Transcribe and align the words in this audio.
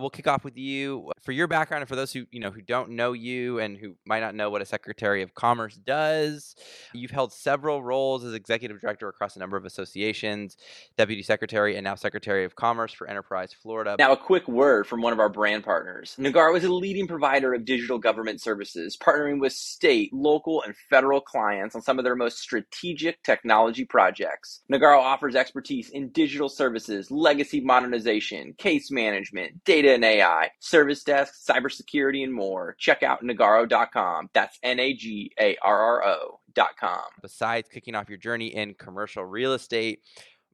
We'll 0.00 0.10
kick 0.10 0.26
off 0.26 0.44
with 0.44 0.56
you 0.56 1.12
for 1.28 1.32
your 1.32 1.46
background 1.46 1.82
and 1.82 1.88
for 1.90 1.94
those 1.94 2.10
who 2.10 2.24
you 2.30 2.40
know 2.40 2.50
who 2.50 2.62
don't 2.62 2.88
know 2.88 3.12
you 3.12 3.58
and 3.58 3.76
who 3.76 3.94
might 4.06 4.20
not 4.20 4.34
know 4.34 4.48
what 4.48 4.62
a 4.62 4.64
Secretary 4.64 5.20
of 5.20 5.34
Commerce 5.34 5.76
does. 5.76 6.56
You've 6.94 7.10
held 7.10 7.34
several 7.34 7.82
roles 7.82 8.24
as 8.24 8.32
executive 8.32 8.80
director 8.80 9.10
across 9.10 9.36
a 9.36 9.38
number 9.38 9.58
of 9.58 9.66
associations, 9.66 10.56
deputy 10.96 11.22
secretary, 11.22 11.76
and 11.76 11.84
now 11.84 11.96
Secretary 11.96 12.46
of 12.46 12.56
Commerce 12.56 12.94
for 12.94 13.06
Enterprise 13.06 13.52
Florida. 13.52 13.96
Now, 13.98 14.12
a 14.12 14.16
quick 14.16 14.48
word 14.48 14.86
from 14.86 15.02
one 15.02 15.12
of 15.12 15.18
our 15.18 15.28
brand 15.28 15.64
partners. 15.64 16.16
Nagarro 16.18 16.56
is 16.56 16.64
a 16.64 16.72
leading 16.72 17.06
provider 17.06 17.52
of 17.52 17.66
digital 17.66 17.98
government 17.98 18.40
services, 18.40 18.96
partnering 18.96 19.38
with 19.38 19.52
state, 19.52 20.10
local, 20.14 20.62
and 20.62 20.74
federal 20.88 21.20
clients 21.20 21.74
on 21.74 21.82
some 21.82 21.98
of 21.98 22.06
their 22.06 22.16
most 22.16 22.38
strategic 22.38 23.22
technology 23.22 23.84
projects. 23.84 24.62
Nagarro 24.72 25.00
offers 25.00 25.34
expertise 25.34 25.90
in 25.90 26.08
digital 26.08 26.48
services, 26.48 27.10
legacy 27.10 27.60
modernization, 27.60 28.54
case 28.56 28.90
management 28.90 29.62
data 29.64 29.92
and 29.92 30.02
AI, 30.06 30.48
service 30.60 31.02
desk, 31.04 31.17
cybersecurity, 31.24 32.22
and 32.22 32.32
more. 32.32 32.74
Check 32.78 33.02
out 33.02 33.22
nagarro.com. 33.22 34.30
That's 34.32 34.58
N 34.62 34.78
A 34.80 34.94
G 34.94 35.32
A 35.40 35.56
R 35.62 35.80
R 35.80 36.04
O.com. 36.04 37.02
Besides 37.22 37.68
kicking 37.68 37.94
off 37.94 38.08
your 38.08 38.18
journey 38.18 38.48
in 38.48 38.74
commercial 38.74 39.24
real 39.24 39.52
estate, 39.52 40.00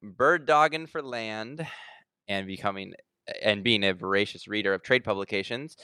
bird 0.03 0.47
dogging 0.47 0.87
for 0.87 1.03
land, 1.03 1.67
and 2.29 2.47
becoming 2.47 2.95
and 3.43 3.65
being 3.65 3.85
a 3.85 3.95
voracious 3.95 4.47
reader 4.47 4.75
of 4.75 4.83
trade 4.83 5.05
publications, 5.05 5.77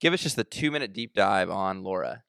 give 0.00 0.12
us 0.12 0.22
just 0.22 0.36
the 0.36 0.44
two 0.44 0.70
minute 0.70 0.92
deep 0.92 1.14
dive 1.14 1.50
on 1.50 1.82
Laura. 1.82 2.22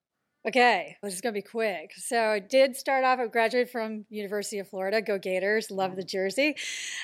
Okay, 0.47 0.95
this 1.03 1.13
is 1.13 1.19
going 1.19 1.33
to 1.33 1.37
be 1.37 1.45
quick. 1.45 1.91
So 1.97 2.17
I 2.17 2.39
did 2.39 2.77
start 2.77 3.03
off, 3.03 3.19
I 3.19 3.27
graduated 3.27 3.69
from 3.69 4.05
University 4.09 4.59
of 4.59 4.69
Florida, 4.69 5.01
go 5.01 5.17
Gators, 5.17 5.69
love 5.69 5.97
the 5.97 6.01
mm-hmm. 6.01 6.07
jersey. 6.07 6.55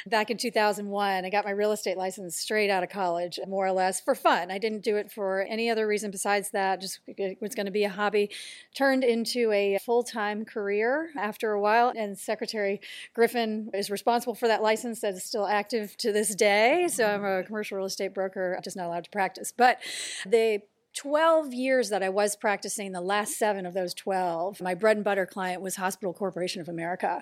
Back 0.07 0.29
in 0.29 0.37
2001, 0.37 1.25
I 1.25 1.29
got 1.29 1.43
my 1.43 1.51
real 1.51 1.73
estate 1.73 1.97
license 1.97 2.37
straight 2.37 2.69
out 2.69 2.81
of 2.81 2.89
college, 2.89 3.37
more 3.45 3.67
or 3.67 3.73
less 3.73 3.99
for 3.99 4.15
fun. 4.15 4.51
I 4.51 4.57
didn't 4.57 4.85
do 4.85 4.95
it 4.95 5.11
for 5.11 5.41
any 5.49 5.69
other 5.69 5.85
reason 5.85 6.11
besides 6.11 6.51
that, 6.51 6.79
just 6.79 7.01
it 7.07 7.37
was 7.41 7.55
going 7.55 7.65
to 7.65 7.73
be 7.73 7.83
a 7.83 7.89
hobby. 7.89 8.31
Turned 8.73 9.03
into 9.03 9.51
a 9.51 9.79
full-time 9.85 10.45
career 10.45 11.09
after 11.17 11.51
a 11.51 11.59
while, 11.59 11.91
and 11.93 12.17
Secretary 12.17 12.79
Griffin 13.13 13.69
is 13.73 13.89
responsible 13.89 14.35
for 14.35 14.47
that 14.47 14.63
license 14.63 15.01
that 15.01 15.13
is 15.13 15.25
still 15.25 15.45
active 15.45 15.97
to 15.97 16.13
this 16.13 16.33
day. 16.35 16.87
So 16.89 17.05
I'm 17.05 17.25
a 17.25 17.27
mm-hmm. 17.27 17.47
commercial 17.47 17.75
real 17.75 17.87
estate 17.87 18.13
broker, 18.13 18.57
just 18.63 18.77
not 18.77 18.85
allowed 18.85 19.03
to 19.03 19.11
practice. 19.11 19.51
But 19.51 19.79
they 20.25 20.63
12 20.95 21.53
years 21.53 21.89
that 21.89 22.01
I 22.01 22.07
was 22.07 22.37
practicing, 22.37 22.93
the 22.93 23.01
last 23.01 23.37
seven 23.37 23.65
of 23.65 23.73
those 23.73 23.93
12, 23.93 24.61
my 24.61 24.73
bread 24.73 24.95
and 24.95 25.03
butter 25.03 25.25
client 25.25 25.61
was 25.61 25.75
Hospital 25.75 26.13
Corporation 26.13 26.61
of 26.61 26.69
America. 26.69 27.21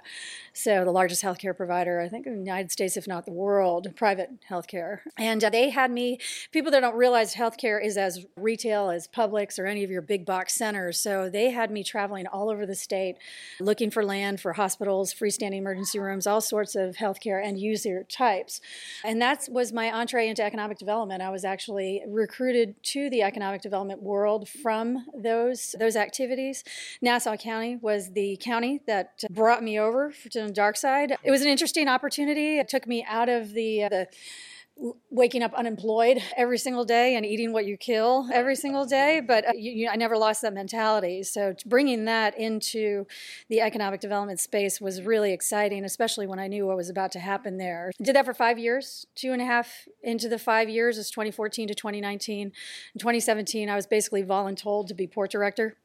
So, 0.53 0.85
the 0.85 0.91
largest 0.91 1.23
healthcare 1.23 1.57
provider, 1.57 1.99
I 1.99 2.07
think, 2.07 2.27
in 2.27 2.33
the 2.33 2.39
United 2.39 2.71
States, 2.71 2.97
if 2.97 3.07
not 3.07 3.25
the 3.25 3.31
world, 3.31 3.87
private 3.95 4.29
healthcare. 4.47 4.99
And 5.17 5.43
uh, 5.43 5.49
they 5.49 5.71
had 5.71 5.89
me, 5.89 6.19
people 6.51 6.71
that 6.71 6.81
don't 6.81 6.95
realize 6.95 7.33
healthcare 7.33 7.83
is 7.83 7.97
as 7.97 8.25
retail 8.35 8.91
as 8.91 9.07
Publix 9.07 9.57
or 9.57 9.65
any 9.65 9.83
of 9.83 9.89
your 9.89 10.03
big 10.03 10.23
box 10.23 10.53
centers. 10.53 10.99
So, 10.99 11.27
they 11.27 11.49
had 11.49 11.71
me 11.71 11.83
traveling 11.83 12.27
all 12.27 12.51
over 12.51 12.67
the 12.67 12.75
state 12.75 13.17
looking 13.59 13.89
for 13.89 14.05
land 14.05 14.39
for 14.39 14.53
hospitals, 14.53 15.15
freestanding 15.15 15.57
emergency 15.57 15.97
rooms, 15.97 16.27
all 16.27 16.41
sorts 16.41 16.75
of 16.75 16.97
healthcare 16.97 17.43
and 17.43 17.59
user 17.59 18.03
types. 18.03 18.61
And 19.03 19.19
that 19.19 19.47
was 19.49 19.73
my 19.73 19.91
entree 19.91 20.27
into 20.27 20.43
economic 20.43 20.77
development. 20.77 21.23
I 21.23 21.31
was 21.31 21.43
actually 21.43 22.03
recruited 22.07 22.75
to 22.83 23.09
the 23.09 23.23
economic 23.23 23.62
development 23.63 24.03
world 24.03 24.47
from 24.47 25.05
those 25.17 25.75
those 25.79 25.95
activities. 25.95 26.63
Nassau 27.01 27.35
County 27.35 27.77
was 27.77 28.11
the 28.11 28.37
county 28.41 28.81
that 28.85 29.23
brought 29.31 29.63
me 29.63 29.79
over 29.79 30.13
to 30.29 30.41
the 30.43 30.51
dark 30.51 30.77
side. 30.77 31.17
It 31.23 31.31
was 31.31 31.41
an 31.41 31.47
interesting 31.47 31.87
opportunity. 31.87 32.59
It 32.59 32.69
took 32.69 32.85
me 32.85 33.03
out 33.07 33.29
of 33.29 33.53
the 33.53 33.87
the 33.89 34.07
waking 35.09 35.43
up 35.43 35.53
unemployed 35.53 36.21
every 36.35 36.57
single 36.57 36.83
day 36.83 37.15
and 37.15 37.25
eating 37.25 37.53
what 37.53 37.65
you 37.65 37.77
kill 37.77 38.27
every 38.33 38.55
single 38.55 38.85
day 38.85 39.21
but 39.25 39.47
uh, 39.47 39.51
you, 39.53 39.71
you, 39.71 39.89
i 39.89 39.95
never 39.95 40.17
lost 40.17 40.41
that 40.41 40.53
mentality. 40.53 41.23
So 41.23 41.55
bringing 41.65 42.05
that 42.05 42.37
into 42.37 43.05
the 43.49 43.61
economic 43.61 44.01
development 44.01 44.39
space 44.39 44.81
was 44.81 45.01
really 45.01 45.31
exciting 45.31 45.85
especially 45.85 46.27
when 46.27 46.39
i 46.39 46.47
knew 46.47 46.65
what 46.65 46.75
was 46.75 46.89
about 46.89 47.11
to 47.13 47.19
happen 47.19 47.57
there. 47.57 47.91
Did 48.01 48.15
that 48.15 48.25
for 48.25 48.33
five 48.33 48.57
years 48.57 49.05
two 49.15 49.31
and 49.31 49.41
a 49.41 49.45
half 49.45 49.87
into 50.01 50.27
the 50.27 50.39
five 50.39 50.69
years 50.69 50.97
is 50.97 51.09
2014 51.09 51.67
to 51.67 51.75
2019 51.75 52.47
in 52.47 52.51
2017 52.99 53.69
i 53.69 53.75
was 53.75 53.87
basically 53.87 54.23
voluntold 54.23 54.87
to 54.87 54.93
be 54.93 55.07
port 55.07 55.31
director 55.31 55.77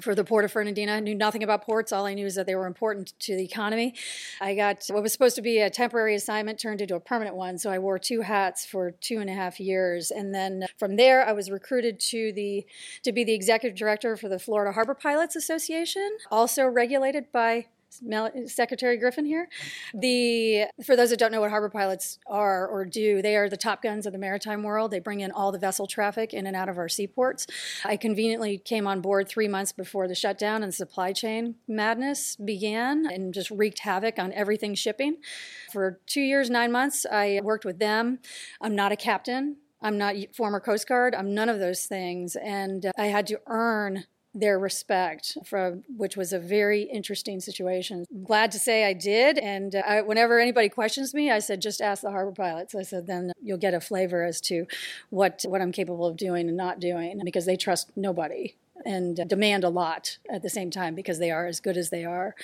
for 0.00 0.14
the 0.14 0.24
Port 0.24 0.44
of 0.44 0.52
Fernandina. 0.52 0.92
I 0.92 1.00
knew 1.00 1.14
nothing 1.14 1.42
about 1.42 1.64
ports. 1.64 1.92
All 1.92 2.06
I 2.06 2.14
knew 2.14 2.26
is 2.26 2.34
that 2.34 2.46
they 2.46 2.54
were 2.54 2.66
important 2.66 3.12
to 3.20 3.36
the 3.36 3.44
economy. 3.44 3.94
I 4.40 4.54
got 4.54 4.84
what 4.88 5.02
was 5.02 5.12
supposed 5.12 5.36
to 5.36 5.42
be 5.42 5.60
a 5.60 5.70
temporary 5.70 6.14
assignment 6.14 6.58
turned 6.58 6.80
into 6.80 6.96
a 6.96 7.00
permanent 7.00 7.36
one. 7.36 7.58
So 7.58 7.70
I 7.70 7.78
wore 7.78 7.98
two 7.98 8.22
hats 8.22 8.66
for 8.66 8.90
two 8.90 9.20
and 9.20 9.30
a 9.30 9.34
half 9.34 9.60
years. 9.60 10.10
And 10.10 10.34
then 10.34 10.66
from 10.78 10.96
there, 10.96 11.26
I 11.26 11.32
was 11.32 11.50
recruited 11.50 12.00
to 12.00 12.32
the 12.32 12.66
to 13.02 13.12
be 13.12 13.24
the 13.24 13.34
executive 13.34 13.78
director 13.78 14.16
for 14.16 14.28
the 14.28 14.38
Florida 14.38 14.72
Harbor 14.72 14.94
Pilots 14.94 15.36
Association, 15.36 16.16
also 16.30 16.64
regulated 16.64 17.30
by 17.32 17.66
Secretary 18.46 18.96
Griffin 18.96 19.24
here. 19.24 19.48
The 19.94 20.66
for 20.84 20.96
those 20.96 21.10
that 21.10 21.18
don't 21.18 21.32
know 21.32 21.40
what 21.40 21.50
harbor 21.50 21.70
pilots 21.70 22.18
are 22.26 22.66
or 22.66 22.84
do, 22.84 23.22
they 23.22 23.36
are 23.36 23.48
the 23.48 23.56
top 23.56 23.82
guns 23.82 24.06
of 24.06 24.12
the 24.12 24.18
maritime 24.18 24.62
world. 24.62 24.90
They 24.90 25.00
bring 25.00 25.20
in 25.20 25.30
all 25.30 25.52
the 25.52 25.58
vessel 25.58 25.86
traffic 25.86 26.32
in 26.32 26.46
and 26.46 26.56
out 26.56 26.68
of 26.68 26.78
our 26.78 26.88
seaports. 26.88 27.46
I 27.84 27.96
conveniently 27.96 28.58
came 28.58 28.86
on 28.86 29.00
board 29.00 29.28
three 29.28 29.48
months 29.48 29.72
before 29.72 30.08
the 30.08 30.14
shutdown 30.14 30.62
and 30.62 30.74
supply 30.74 31.12
chain 31.12 31.56
madness 31.68 32.36
began 32.36 33.06
and 33.06 33.34
just 33.34 33.50
wreaked 33.50 33.80
havoc 33.80 34.18
on 34.18 34.32
everything 34.32 34.74
shipping. 34.74 35.16
For 35.72 36.00
two 36.06 36.20
years, 36.20 36.50
nine 36.50 36.72
months, 36.72 37.06
I 37.10 37.40
worked 37.42 37.64
with 37.64 37.78
them. 37.78 38.18
I'm 38.60 38.74
not 38.74 38.92
a 38.92 38.96
captain. 38.96 39.56
I'm 39.82 39.98
not 39.98 40.14
former 40.34 40.60
Coast 40.60 40.88
Guard. 40.88 41.14
I'm 41.14 41.34
none 41.34 41.50
of 41.50 41.58
those 41.58 41.84
things. 41.84 42.36
And 42.36 42.90
I 42.96 43.06
had 43.06 43.26
to 43.26 43.40
earn 43.46 44.04
their 44.34 44.58
respect, 44.58 45.38
for, 45.44 45.78
which 45.96 46.16
was 46.16 46.32
a 46.32 46.38
very 46.38 46.82
interesting 46.82 47.40
situation. 47.40 48.04
Glad 48.24 48.50
to 48.52 48.58
say 48.58 48.84
I 48.84 48.92
did. 48.92 49.38
And 49.38 49.76
uh, 49.76 49.82
I, 49.86 50.00
whenever 50.02 50.40
anybody 50.40 50.68
questions 50.68 51.14
me, 51.14 51.30
I 51.30 51.38
said, 51.38 51.60
just 51.60 51.80
ask 51.80 52.02
the 52.02 52.10
harbor 52.10 52.32
pilots. 52.32 52.74
I 52.74 52.82
said, 52.82 53.06
then 53.06 53.32
you'll 53.40 53.58
get 53.58 53.74
a 53.74 53.80
flavor 53.80 54.24
as 54.24 54.40
to 54.42 54.66
what, 55.10 55.44
what 55.46 55.60
I'm 55.60 55.72
capable 55.72 56.06
of 56.06 56.16
doing 56.16 56.48
and 56.48 56.56
not 56.56 56.80
doing 56.80 57.20
because 57.24 57.46
they 57.46 57.56
trust 57.56 57.90
nobody 57.96 58.54
and 58.84 59.28
demand 59.28 59.64
a 59.64 59.68
lot 59.68 60.18
at 60.30 60.42
the 60.42 60.50
same 60.50 60.70
time 60.70 60.94
because 60.94 61.18
they 61.18 61.30
are 61.30 61.46
as 61.46 61.60
good 61.60 61.76
as 61.76 61.90
they 61.90 62.04
are. 62.04 62.34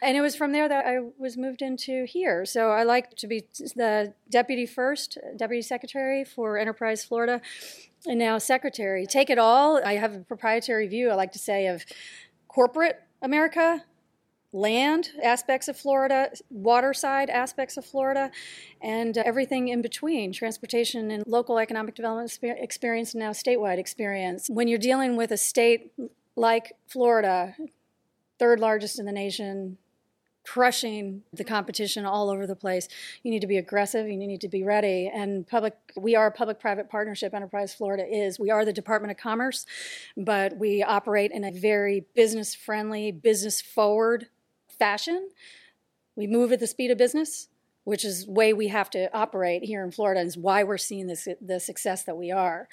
And 0.00 0.16
it 0.16 0.20
was 0.20 0.36
from 0.36 0.52
there 0.52 0.68
that 0.68 0.86
I 0.86 1.00
was 1.18 1.36
moved 1.36 1.62
into 1.62 2.04
here. 2.04 2.44
So 2.44 2.70
I 2.70 2.84
like 2.84 3.16
to 3.16 3.26
be 3.26 3.44
the 3.74 4.14
deputy 4.30 4.66
first, 4.66 5.18
deputy 5.36 5.62
secretary 5.62 6.24
for 6.24 6.58
Enterprise 6.58 7.04
Florida 7.04 7.40
and 8.06 8.18
now 8.18 8.38
secretary. 8.38 9.06
Take 9.06 9.30
it 9.30 9.38
all. 9.38 9.80
I 9.84 9.94
have 9.94 10.14
a 10.14 10.20
proprietary 10.20 10.86
view, 10.88 11.10
I 11.10 11.14
like 11.14 11.32
to 11.32 11.38
say, 11.38 11.66
of 11.66 11.84
corporate 12.48 13.00
America, 13.22 13.84
land 14.52 15.10
aspects 15.22 15.66
of 15.66 15.76
Florida, 15.76 16.30
waterside 16.50 17.28
aspects 17.28 17.76
of 17.76 17.84
Florida, 17.84 18.30
and 18.80 19.18
uh, 19.18 19.22
everything 19.24 19.68
in 19.68 19.82
between 19.82 20.32
transportation 20.32 21.10
and 21.10 21.24
local 21.26 21.58
economic 21.58 21.94
development 21.94 22.38
experience, 22.42 23.14
and 23.14 23.20
now 23.20 23.30
statewide 23.30 23.78
experience. 23.78 24.48
When 24.48 24.68
you're 24.68 24.78
dealing 24.78 25.16
with 25.16 25.32
a 25.32 25.36
state 25.36 25.92
like 26.36 26.74
Florida, 26.86 27.56
third 28.38 28.60
largest 28.60 28.98
in 28.98 29.06
the 29.06 29.12
nation, 29.12 29.78
crushing 30.44 31.22
the 31.32 31.44
competition 31.44 32.04
all 32.04 32.30
over 32.30 32.46
the 32.46 32.54
place. 32.54 32.88
You 33.22 33.30
need 33.30 33.40
to 33.40 33.46
be 33.46 33.56
aggressive. 33.56 34.06
You 34.08 34.16
need 34.16 34.40
to 34.42 34.48
be 34.48 34.62
ready. 34.62 35.10
And 35.12 35.46
public, 35.46 35.74
we 35.96 36.14
are 36.14 36.26
a 36.26 36.30
public-private 36.30 36.90
partnership. 36.90 37.34
Enterprise 37.34 37.74
Florida 37.74 38.04
is. 38.06 38.38
We 38.38 38.50
are 38.50 38.64
the 38.64 38.72
Department 38.72 39.10
of 39.10 39.16
Commerce, 39.16 39.64
but 40.16 40.56
we 40.56 40.82
operate 40.82 41.32
in 41.32 41.44
a 41.44 41.50
very 41.50 42.04
business-friendly, 42.14 43.12
business-forward 43.12 44.28
fashion. 44.78 45.30
We 46.14 46.26
move 46.26 46.52
at 46.52 46.60
the 46.60 46.66
speed 46.66 46.90
of 46.90 46.98
business 46.98 47.48
which 47.84 48.04
is 48.04 48.26
way 48.26 48.52
we 48.52 48.68
have 48.68 48.90
to 48.90 49.14
operate 49.16 49.62
here 49.64 49.84
in 49.84 49.90
Florida 49.90 50.20
and 50.20 50.28
is 50.28 50.36
why 50.36 50.64
we're 50.64 50.78
seeing 50.78 51.06
this 51.06 51.28
the 51.40 51.60
success 51.60 52.04
that 52.04 52.16
we 52.16 52.30
are. 52.30 52.68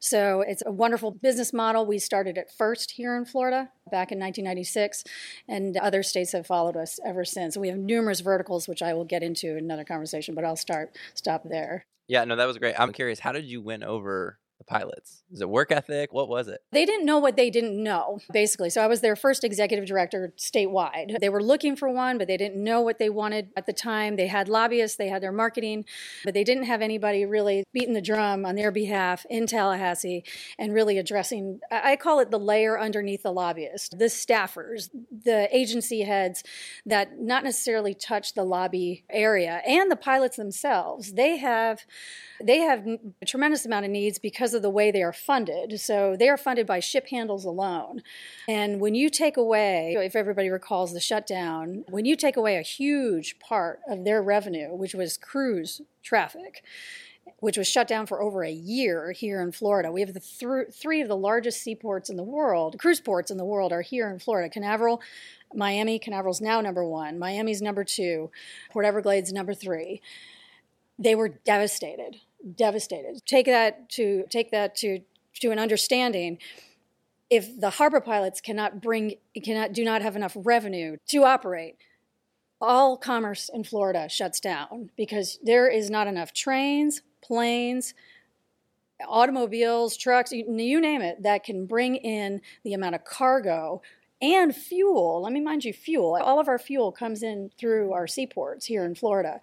So 0.00 0.42
it's 0.46 0.62
a 0.66 0.72
wonderful 0.72 1.10
business 1.10 1.52
model. 1.52 1.86
We 1.86 1.98
started 1.98 2.36
it 2.36 2.50
first 2.56 2.92
here 2.92 3.16
in 3.16 3.24
Florida 3.24 3.70
back 3.90 4.10
in 4.10 4.18
1996, 4.18 5.04
and 5.48 5.76
other 5.76 6.02
states 6.02 6.32
have 6.32 6.46
followed 6.46 6.76
us 6.76 6.98
ever 7.06 7.24
since. 7.24 7.56
we 7.56 7.68
have 7.68 7.78
numerous 7.78 8.20
verticals, 8.20 8.66
which 8.66 8.82
I 8.82 8.94
will 8.94 9.04
get 9.04 9.22
into 9.22 9.56
in 9.56 9.64
another 9.64 9.84
conversation, 9.84 10.34
but 10.34 10.44
I'll 10.44 10.56
start 10.56 10.96
stop 11.14 11.42
there. 11.44 11.86
Yeah, 12.08 12.24
no, 12.24 12.36
that 12.36 12.46
was 12.46 12.58
great. 12.58 12.78
I'm 12.78 12.92
curious, 12.92 13.18
how 13.18 13.32
did 13.32 13.44
you 13.44 13.62
win 13.62 13.82
over 13.82 14.38
the 14.64 14.70
pilots? 14.70 15.22
Is 15.30 15.40
it 15.40 15.48
work 15.48 15.70
ethic? 15.72 16.12
What 16.12 16.28
was 16.28 16.48
it? 16.48 16.60
They 16.72 16.84
didn't 16.84 17.06
know 17.06 17.18
what 17.18 17.36
they 17.36 17.50
didn't 17.50 17.82
know, 17.82 18.20
basically. 18.32 18.70
So 18.70 18.82
I 18.82 18.86
was 18.86 19.00
their 19.00 19.16
first 19.16 19.44
executive 19.44 19.86
director 19.86 20.32
statewide. 20.38 21.18
They 21.20 21.28
were 21.28 21.42
looking 21.42 21.76
for 21.76 21.88
one, 21.90 22.18
but 22.18 22.28
they 22.28 22.36
didn't 22.36 22.62
know 22.62 22.80
what 22.80 22.98
they 22.98 23.10
wanted 23.10 23.48
at 23.56 23.66
the 23.66 23.72
time. 23.72 24.16
They 24.16 24.26
had 24.26 24.48
lobbyists, 24.48 24.96
they 24.96 25.08
had 25.08 25.22
their 25.22 25.32
marketing, 25.32 25.84
but 26.24 26.34
they 26.34 26.44
didn't 26.44 26.64
have 26.64 26.82
anybody 26.82 27.24
really 27.24 27.64
beating 27.72 27.94
the 27.94 28.02
drum 28.02 28.44
on 28.44 28.54
their 28.54 28.70
behalf 28.70 29.26
in 29.28 29.46
Tallahassee 29.46 30.24
and 30.58 30.72
really 30.72 30.98
addressing, 30.98 31.60
I 31.70 31.96
call 31.96 32.20
it 32.20 32.30
the 32.30 32.38
layer 32.38 32.78
underneath 32.78 33.22
the 33.22 33.32
lobbyist, 33.32 33.98
the 33.98 34.06
staffers, 34.06 34.90
the 35.10 35.48
agency 35.54 36.02
heads 36.02 36.42
that 36.86 37.20
not 37.20 37.44
necessarily 37.44 37.94
touch 37.94 38.34
the 38.34 38.44
lobby 38.44 39.04
area 39.10 39.62
and 39.66 39.90
the 39.90 39.96
pilots 39.96 40.36
themselves. 40.36 41.12
They 41.14 41.36
have 41.38 41.84
they 42.42 42.58
have 42.58 42.86
a 43.22 43.26
tremendous 43.26 43.64
amount 43.64 43.84
of 43.84 43.90
needs 43.90 44.18
because 44.18 44.53
of 44.54 44.62
the 44.62 44.70
way 44.70 44.90
they 44.90 45.02
are 45.02 45.12
funded. 45.12 45.80
So 45.80 46.16
they 46.16 46.28
are 46.28 46.36
funded 46.36 46.66
by 46.66 46.80
ship 46.80 47.08
handles 47.08 47.44
alone. 47.44 48.02
And 48.48 48.80
when 48.80 48.94
you 48.94 49.10
take 49.10 49.36
away, 49.36 49.94
if 49.98 50.16
everybody 50.16 50.48
recalls 50.48 50.92
the 50.92 51.00
shutdown, 51.00 51.84
when 51.88 52.04
you 52.04 52.16
take 52.16 52.36
away 52.36 52.56
a 52.56 52.62
huge 52.62 53.38
part 53.38 53.80
of 53.88 54.04
their 54.04 54.22
revenue, 54.22 54.74
which 54.74 54.94
was 54.94 55.16
cruise 55.16 55.80
traffic, 56.02 56.64
which 57.40 57.58
was 57.58 57.68
shut 57.68 57.88
down 57.88 58.06
for 58.06 58.22
over 58.22 58.42
a 58.42 58.50
year 58.50 59.12
here 59.12 59.42
in 59.42 59.52
Florida. 59.52 59.90
We 59.90 60.00
have 60.00 60.14
the 60.14 60.20
th- 60.20 60.72
three 60.72 61.00
of 61.00 61.08
the 61.08 61.16
largest 61.16 61.62
seaports 61.62 62.08
in 62.08 62.16
the 62.16 62.22
world, 62.22 62.78
cruise 62.78 63.00
ports 63.00 63.30
in 63.30 63.36
the 63.36 63.44
world, 63.44 63.72
are 63.72 63.82
here 63.82 64.08
in 64.10 64.18
Florida. 64.18 64.48
Canaveral, 64.48 65.02
Miami, 65.54 65.98
Canaveral's 65.98 66.40
now 66.40 66.60
number 66.60 66.84
one. 66.84 67.18
Miami's 67.18 67.60
number 67.60 67.84
two. 67.84 68.30
Port 68.72 68.86
Everglades 68.86 69.32
number 69.32 69.54
three 69.54 70.00
they 70.98 71.14
were 71.14 71.28
devastated, 71.28 72.20
devastated. 72.56 73.24
Take 73.26 73.46
that 73.46 73.88
to 73.90 74.24
take 74.30 74.50
that 74.50 74.76
to 74.76 75.00
to 75.40 75.50
an 75.50 75.58
understanding. 75.58 76.38
If 77.30 77.58
the 77.58 77.70
harbor 77.70 78.00
pilots 78.00 78.40
cannot 78.40 78.80
bring 78.80 79.16
cannot 79.42 79.72
do 79.72 79.84
not 79.84 80.02
have 80.02 80.16
enough 80.16 80.36
revenue 80.36 80.96
to 81.08 81.24
operate, 81.24 81.76
all 82.60 82.96
commerce 82.96 83.50
in 83.52 83.64
Florida 83.64 84.08
shuts 84.08 84.40
down 84.40 84.90
because 84.96 85.38
there 85.42 85.68
is 85.68 85.90
not 85.90 86.06
enough 86.06 86.32
trains, 86.32 87.02
planes, 87.22 87.94
automobiles, 89.06 89.96
trucks, 89.96 90.32
you, 90.32 90.44
you 90.56 90.80
name 90.80 91.02
it, 91.02 91.22
that 91.22 91.44
can 91.44 91.66
bring 91.66 91.96
in 91.96 92.40
the 92.62 92.74
amount 92.74 92.94
of 92.94 93.04
cargo 93.04 93.82
and 94.22 94.54
fuel. 94.54 95.22
Let 95.22 95.32
me 95.32 95.40
mind 95.40 95.64
you, 95.64 95.72
fuel. 95.72 96.16
All 96.16 96.40
of 96.40 96.48
our 96.48 96.58
fuel 96.58 96.92
comes 96.92 97.22
in 97.22 97.50
through 97.58 97.92
our 97.92 98.06
seaports 98.06 98.66
here 98.66 98.84
in 98.84 98.94
Florida 98.94 99.40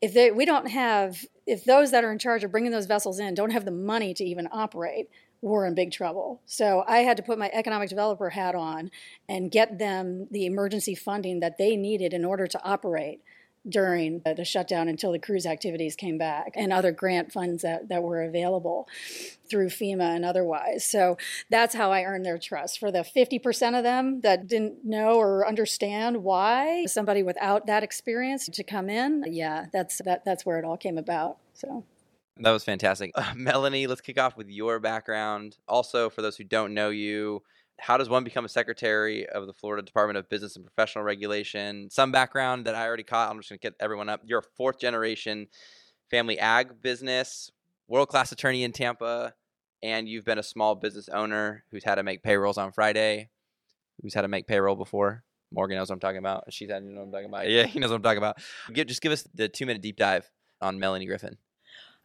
if 0.00 0.12
they, 0.14 0.30
we 0.30 0.44
don't 0.44 0.68
have, 0.68 1.24
if 1.46 1.64
those 1.64 1.90
that 1.90 2.04
are 2.04 2.12
in 2.12 2.18
charge 2.18 2.44
of 2.44 2.50
bringing 2.50 2.70
those 2.70 2.86
vessels 2.86 3.18
in 3.18 3.34
don't 3.34 3.50
have 3.50 3.64
the 3.64 3.70
money 3.70 4.12
to 4.14 4.24
even 4.24 4.48
operate, 4.52 5.08
we're 5.42 5.66
in 5.66 5.74
big 5.74 5.92
trouble. 5.92 6.40
So 6.46 6.84
I 6.86 6.98
had 6.98 7.16
to 7.18 7.22
put 7.22 7.38
my 7.38 7.50
economic 7.52 7.88
developer 7.88 8.30
hat 8.30 8.54
on 8.54 8.90
and 9.28 9.50
get 9.50 9.78
them 9.78 10.28
the 10.30 10.46
emergency 10.46 10.94
funding 10.94 11.40
that 11.40 11.58
they 11.58 11.76
needed 11.76 12.12
in 12.12 12.24
order 12.24 12.46
to 12.46 12.62
operate 12.64 13.20
during 13.68 14.22
the 14.24 14.44
shutdown 14.44 14.88
until 14.88 15.12
the 15.12 15.18
cruise 15.18 15.46
activities 15.46 15.96
came 15.96 16.18
back 16.18 16.52
and 16.54 16.72
other 16.72 16.92
grant 16.92 17.32
funds 17.32 17.62
that, 17.62 17.88
that 17.88 18.02
were 18.02 18.22
available 18.22 18.88
through 19.48 19.68
FEMA 19.68 20.14
and 20.14 20.24
otherwise. 20.24 20.84
So 20.84 21.16
that's 21.50 21.74
how 21.74 21.92
I 21.92 22.04
earned 22.04 22.24
their 22.24 22.38
trust. 22.38 22.78
For 22.78 22.90
the 22.90 23.00
50% 23.00 23.76
of 23.76 23.84
them 23.84 24.20
that 24.22 24.46
didn't 24.46 24.84
know 24.84 25.14
or 25.14 25.46
understand 25.46 26.22
why 26.22 26.86
somebody 26.86 27.22
without 27.22 27.66
that 27.66 27.82
experience 27.82 28.46
to 28.46 28.64
come 28.64 28.88
in, 28.88 29.24
yeah, 29.28 29.66
that's 29.72 29.98
that 30.04 30.24
that's 30.24 30.44
where 30.44 30.58
it 30.58 30.64
all 30.64 30.76
came 30.76 30.98
about. 30.98 31.38
So 31.54 31.84
that 32.38 32.50
was 32.50 32.64
fantastic. 32.64 33.12
Uh, 33.14 33.32
Melanie, 33.36 33.86
let's 33.86 34.00
kick 34.00 34.18
off 34.18 34.36
with 34.36 34.48
your 34.48 34.78
background. 34.78 35.56
Also, 35.68 36.10
for 36.10 36.22
those 36.22 36.36
who 36.36 36.44
don't 36.44 36.74
know 36.74 36.90
you, 36.90 37.42
how 37.78 37.96
does 37.96 38.08
one 38.08 38.24
become 38.24 38.44
a 38.44 38.48
secretary 38.48 39.28
of 39.28 39.46
the 39.46 39.52
Florida 39.52 39.82
Department 39.82 40.16
of 40.16 40.28
Business 40.28 40.56
and 40.56 40.64
Professional 40.64 41.04
Regulation? 41.04 41.88
Some 41.90 42.10
background 42.10 42.66
that 42.66 42.74
I 42.74 42.86
already 42.86 43.02
caught. 43.02 43.30
I'm 43.30 43.38
just 43.38 43.50
going 43.50 43.58
to 43.58 43.62
get 43.62 43.74
everyone 43.80 44.08
up. 44.08 44.22
You're 44.24 44.38
a 44.38 44.56
fourth 44.56 44.78
generation 44.78 45.48
family 46.10 46.38
ag 46.38 46.80
business, 46.82 47.50
world 47.88 48.08
class 48.08 48.32
attorney 48.32 48.62
in 48.62 48.72
Tampa, 48.72 49.34
and 49.82 50.08
you've 50.08 50.24
been 50.24 50.38
a 50.38 50.42
small 50.42 50.74
business 50.74 51.08
owner 51.08 51.64
who's 51.70 51.84
had 51.84 51.96
to 51.96 52.02
make 52.02 52.22
payrolls 52.22 52.58
on 52.58 52.72
Friday, 52.72 53.28
who's 54.02 54.14
had 54.14 54.22
to 54.22 54.28
make 54.28 54.46
payroll 54.46 54.76
before. 54.76 55.24
Morgan 55.52 55.76
knows 55.76 55.90
what 55.90 55.94
I'm 55.94 56.00
talking 56.00 56.18
about. 56.18 56.44
She's 56.52 56.70
had 56.70 56.82
to 56.82 56.88
know 56.88 57.00
what 57.00 57.06
I'm 57.06 57.12
talking 57.12 57.28
about. 57.28 57.48
Yeah, 57.50 57.66
he 57.66 57.78
knows 57.78 57.90
what 57.90 57.96
I'm 57.96 58.02
talking 58.02 58.18
about. 58.18 58.38
Just 58.72 59.00
give 59.00 59.12
us 59.12 59.26
the 59.34 59.48
two 59.48 59.66
minute 59.66 59.82
deep 59.82 59.96
dive 59.96 60.28
on 60.60 60.78
Melanie 60.78 61.06
Griffin. 61.06 61.36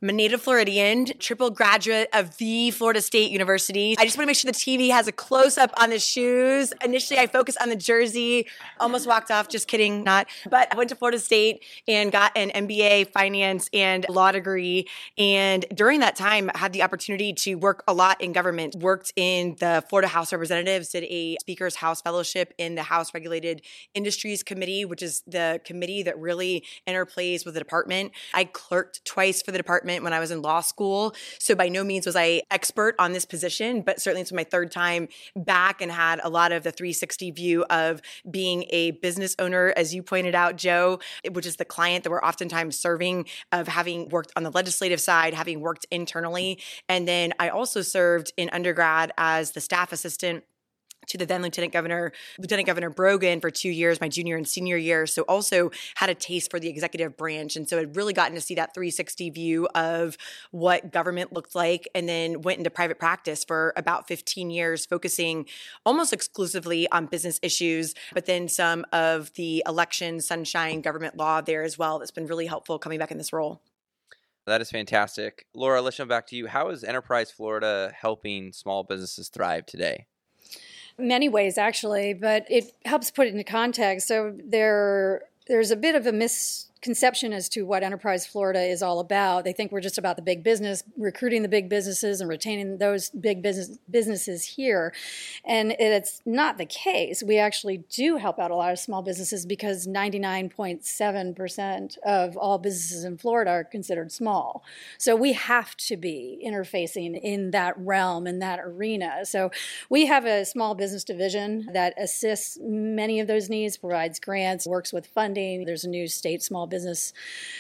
I'm 0.04 0.10
a 0.10 0.14
native 0.14 0.42
Floridian, 0.42 1.06
triple 1.20 1.52
graduate 1.52 2.10
of 2.12 2.38
the 2.38 2.72
Florida 2.72 3.02
State 3.02 3.30
University. 3.30 3.96
I 4.00 4.04
just 4.04 4.18
want 4.18 4.24
to 4.24 4.28
make 4.32 4.36
sure 4.36 4.52
the 4.52 4.58
TV 4.58 4.90
has 4.90 5.08
a 5.08 5.12
close 5.12 5.60
up 5.60 5.70
on 5.80 5.92
the 5.92 6.00
shoes. 6.00 6.74
Initially, 6.84 7.20
I 7.20 7.28
focused 7.28 7.60
on 7.62 7.70
the 7.70 7.76
jersey, 7.76 8.48
almost 8.80 9.06
walked 9.06 9.30
off, 9.30 9.48
just 9.48 9.68
kidding, 9.68 10.04
not. 10.04 10.26
But 10.50 10.74
I 10.74 10.76
went 10.76 10.90
to 10.90 10.96
Florida 10.96 11.20
State 11.20 11.64
and 11.88 12.12
got 12.12 12.36
an 12.36 12.50
MBA, 12.50 13.12
finance, 13.12 13.70
and 13.76 14.08
law 14.10 14.32
degree. 14.32 14.88
And 15.20 15.68
during 15.72 16.00
that 16.00 16.16
time, 16.16 16.50
I 16.56 16.58
had 16.58 16.74
the 16.74 16.82
opportunity 16.82 17.32
to 17.34 17.54
work 17.54 17.84
a 17.88 17.94
lot 17.94 18.20
in 18.22 18.32
government. 18.32 18.78
Worked 18.78 19.14
in 19.16 19.56
the 19.60 19.84
Florida 19.88 20.08
House 20.08 20.32
Representatives, 20.32 20.90
did 20.90 21.04
a 21.04 21.38
Speaker's 21.42 21.76
House 21.76 22.02
Fellowship 22.02 22.56
in 22.58 22.74
the 22.74 22.82
House 22.82 23.14
Regulated 23.14 23.62
Industries 23.94 24.42
Committee, 24.42 24.84
which 24.84 25.04
is 25.04 25.22
the 25.28 25.62
committee 25.64 26.02
that 26.02 26.18
really 26.18 26.66
interplays 26.88 27.46
with 27.46 27.54
the 27.54 27.60
department. 27.60 28.14
I 28.34 28.46
clerked 28.46 29.06
twice 29.06 29.44
for 29.44 29.52
the 29.52 29.60
department 29.60 29.91
department 29.92 30.04
when 30.04 30.14
I 30.14 30.20
was 30.20 30.32
in 30.32 30.42
law 30.42 30.62
school. 30.62 31.16
So 31.40 31.56
by 31.56 31.70
no 31.70 31.84
means 31.84 32.06
was 32.06 32.16
I 32.16 32.42
expert 32.50 32.96
on 33.00 33.14
this 33.14 33.26
position, 33.26 33.82
but 33.82 34.02
certainly 34.02 34.22
it's 34.22 34.32
my 34.32 34.44
third 34.44 34.72
time 34.72 35.08
back 35.36 35.82
and 35.82 35.92
had 35.92 36.20
a 36.24 36.30
lot 36.30 36.52
of 36.52 36.64
the 36.64 36.72
360 36.72 37.32
view 37.32 37.64
of 37.70 38.02
being 38.30 38.66
a 38.70 38.92
business 38.92 39.36
owner, 39.40 39.74
as 39.76 39.94
you 39.94 40.04
pointed 40.04 40.36
out, 40.36 40.56
Joe, 40.56 41.00
which 41.32 41.46
is 41.46 41.58
the 41.58 41.66
client 41.66 42.04
that 42.04 42.10
we're 42.10 42.24
oftentimes 42.24 42.78
serving, 42.78 43.26
of 43.52 43.68
having 43.68 44.10
worked 44.10 44.32
on 44.36 44.44
the 44.44 44.52
legislative 44.52 45.00
side, 45.00 45.34
having 45.34 45.62
worked 45.62 45.86
internally. 45.92 46.60
And 46.88 47.08
then 47.08 47.34
I 47.40 47.50
also 47.50 47.82
served 47.82 48.32
in 48.38 48.50
undergrad 48.50 49.12
as 49.18 49.52
the 49.52 49.62
staff 49.62 49.92
assistant 49.92 50.44
to 51.08 51.18
the 51.18 51.26
then 51.26 51.42
Lieutenant 51.42 51.74
Governor, 51.74 52.12
Lieutenant 52.38 52.68
Governor 52.68 52.90
Brogan 52.90 53.42
for 53.42 53.50
two 53.50 53.70
years, 53.70 54.00
my 54.00 54.08
junior 54.08 54.38
and 54.38 54.48
senior 54.48 54.78
year. 54.78 55.06
So 55.08 55.24
also 55.24 55.72
had 55.96 56.10
a 56.10 56.16
taste 56.16 56.52
for 56.52 56.60
the 56.60 56.70
executive 56.70 57.18
branch. 57.18 57.56
And 57.56 57.68
so 57.68 57.80
I'd 57.80 57.96
really 57.96 58.14
gotten 58.14 58.36
to 58.36 58.42
see 58.42 58.56
that 58.56 58.74
360 58.74 59.30
view 59.32 59.68
of 59.76 60.18
what 60.52 60.92
government 60.92 61.34
looked 61.34 61.56
like 61.56 61.88
and 61.96 62.08
then 62.08 62.42
went 62.42 62.60
into 62.60 62.70
private 62.70 63.00
practice 63.00 63.44
for 63.44 63.74
about 63.76 64.08
15 64.08 64.50
years, 64.50 64.86
focusing 64.86 65.46
almost 65.86 66.14
exclusively 66.14 66.90
on 66.92 67.08
business 67.08 67.40
issues, 67.42 67.94
but 68.14 68.26
then 68.26 68.48
some 68.48 68.86
of 68.92 69.34
the 69.34 69.64
election, 69.68 70.20
sunshine, 70.22 70.82
government 70.82 71.18
law 71.18 71.42
there 71.42 71.64
as 71.64 71.78
well. 71.78 72.00
That's 72.00 72.12
been 72.12 72.28
really 72.28 72.46
helpful 72.46 72.80
coming 72.80 73.00
back 73.00 73.12
in 73.12 73.18
this 73.18 73.34
role. 73.34 73.62
That 74.48 74.62
is 74.62 74.72
fantastic. 74.72 75.46
Laura, 75.54 75.82
let's 75.82 75.98
jump 75.98 76.10
back 76.10 76.28
to 76.28 76.36
you. 76.36 76.48
How 76.48 76.70
is 76.70 76.84
Enterprise 76.84 77.32
Florida 77.32 77.94
helping 77.96 78.52
small 78.52 78.84
businesses 78.84 79.30
thrive 79.30 79.66
today? 79.66 80.08
Many 81.02 81.30
ways 81.30 81.58
actually, 81.58 82.14
but 82.14 82.46
it 82.50 82.74
helps 82.86 83.12
put 83.12 83.28
it 83.28 83.32
into 83.32 83.44
context. 83.44 84.08
So 84.08 84.36
there 84.44 85.24
there's 85.48 85.72
a 85.72 85.76
bit 85.76 85.96
of 85.96 86.06
a 86.08 86.12
mis 86.12 86.68
conception 86.82 87.34
as 87.34 87.50
to 87.50 87.64
what 87.64 87.84
Enterprise 87.84 88.26
Florida 88.26 88.62
is 88.62 88.82
all 88.82 89.00
about. 89.00 89.44
They 89.44 89.54
think 89.54 89.72
we're 89.72 89.82
just 89.82 89.98
about 89.98 90.16
the 90.16 90.22
big 90.22 90.44
business, 90.44 90.84
recruiting 90.98 91.42
the 91.42 91.48
big 91.48 91.70
businesses 91.70 92.22
and 92.22 92.30
retaining 92.30 92.78
those 92.78 93.10
big 93.12 93.42
business 93.42 93.78
businesses 93.90 94.46
here. 94.46 94.94
And 95.46 95.74
it's 95.74 96.22
not 96.26 96.58
the 96.58 96.66
case. 96.66 97.22
We 97.22 97.38
actually 97.38 97.80
do 97.90 98.18
help 98.18 98.40
out 98.40 98.52
a 98.52 98.56
lot 98.56 98.72
of 98.72 98.80
small 98.80 99.02
businesses 99.02 99.46
because 99.46 99.88
99.7% 99.88 101.98
of 102.00 102.38
all 102.38 102.58
businesses 102.58 103.04
in 103.04 103.18
Florida 103.18 103.52
are 103.52 103.64
considered 103.64 104.12
small. 104.12 104.64
So 104.98 105.16
we 105.16 105.34
have 105.34 105.76
to 105.78 105.98
be 105.98 106.42
interfacing 106.46 107.20
in 107.22 107.52
that 107.52 107.78
realm, 107.78 108.26
in 108.26 108.40
that 108.40 108.60
arena. 108.60 109.26
So 109.26 109.52
we 109.90 110.08
have 110.08 110.26
a 110.26 110.46
small 110.46 110.76
business 110.76 111.04
division 111.04 111.70
that 111.74 111.94
assists 111.98 112.58
many 112.62 113.20
of 113.20 113.28
those 113.28 113.50
needs, 113.50 113.78
provides 113.78 114.20
grants, 114.20 114.66
works 114.66 114.92
with 114.92 115.08
funding. 115.08 115.66
There's 115.66 115.84
a 115.84 115.90
new 115.90 116.08
state 116.08 116.42
small 116.42 116.68
business. 116.72 117.14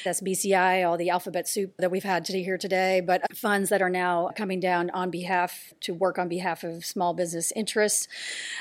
That's 0.03 0.22
BCI, 0.22 0.88
all 0.88 0.98
the 0.98 1.12
alphabet 1.12 1.48
soup 1.48 1.75
that 1.77 1.91
we've 1.91 2.03
had 2.03 2.25
today 2.25 2.41
here 2.41 2.58
today, 2.58 3.01
but 3.06 3.22
funds 3.36 3.70
that 3.70 3.82
are 3.82 3.89
now 3.89 4.32
coming 4.36 4.60
down 4.60 4.89
on 4.91 5.12
behalf 5.12 5.74
to 5.82 5.94
work 5.94 6.18
on 6.18 6.27
behalf 6.27 6.63
of 6.63 6.84
small 6.86 7.13
business 7.13 7.51
interests. 7.56 8.08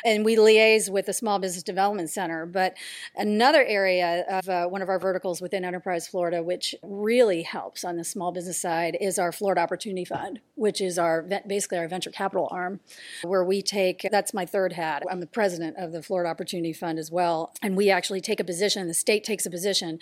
And 0.05 0.25
we 0.25 0.37
liaise 0.37 0.91
with 0.91 1.07
the 1.07 1.13
Small 1.13 1.39
Business 1.39 1.63
Development 1.63 2.11
Center. 2.11 2.47
But 2.47 2.77
another 3.17 3.65
area 3.65 4.25
of 4.29 4.49
uh, 4.49 4.67
one 4.67 4.83
of 4.83 4.89
our 4.89 4.99
verticals 4.99 5.41
within 5.41 5.65
Enterprise 5.65 6.09
Florida, 6.09 6.43
which 6.43 6.75
really 6.83 7.43
helps 7.43 7.85
on 7.85 7.97
the 7.97 8.05
small 8.05 8.33
business 8.33 8.61
side, 8.61 8.97
is 9.01 9.19
our 9.19 9.33
Florida 9.33 9.61
Opportunity 9.61 10.05
Fund, 10.05 10.41
which 10.57 10.81
is 10.81 10.99
our 10.99 11.23
basically 11.47 11.79
our 11.79 11.89
venture 11.89 12.11
capital 12.11 12.49
arm, 12.51 12.81
where 13.23 13.45
we 13.45 13.63
take 13.63 14.07
that's 14.11 14.35
my 14.35 14.45
third 14.45 14.73
hat. 14.73 15.03
I'm 15.11 15.21
the 15.21 15.27
president 15.27 15.77
of 15.77 15.93
the 15.93 16.03
Florida 16.03 16.29
Opportunity 16.29 16.73
Fund 16.73 16.99
as 16.99 17.11
well. 17.11 17.53
And 17.63 17.77
we 17.77 17.91
actually 17.91 18.21
take 18.21 18.41
a 18.41 18.45
position, 18.45 18.89
the 18.89 18.95
state 18.95 19.25
takes 19.25 19.47
a 19.47 19.51
position 19.51 19.99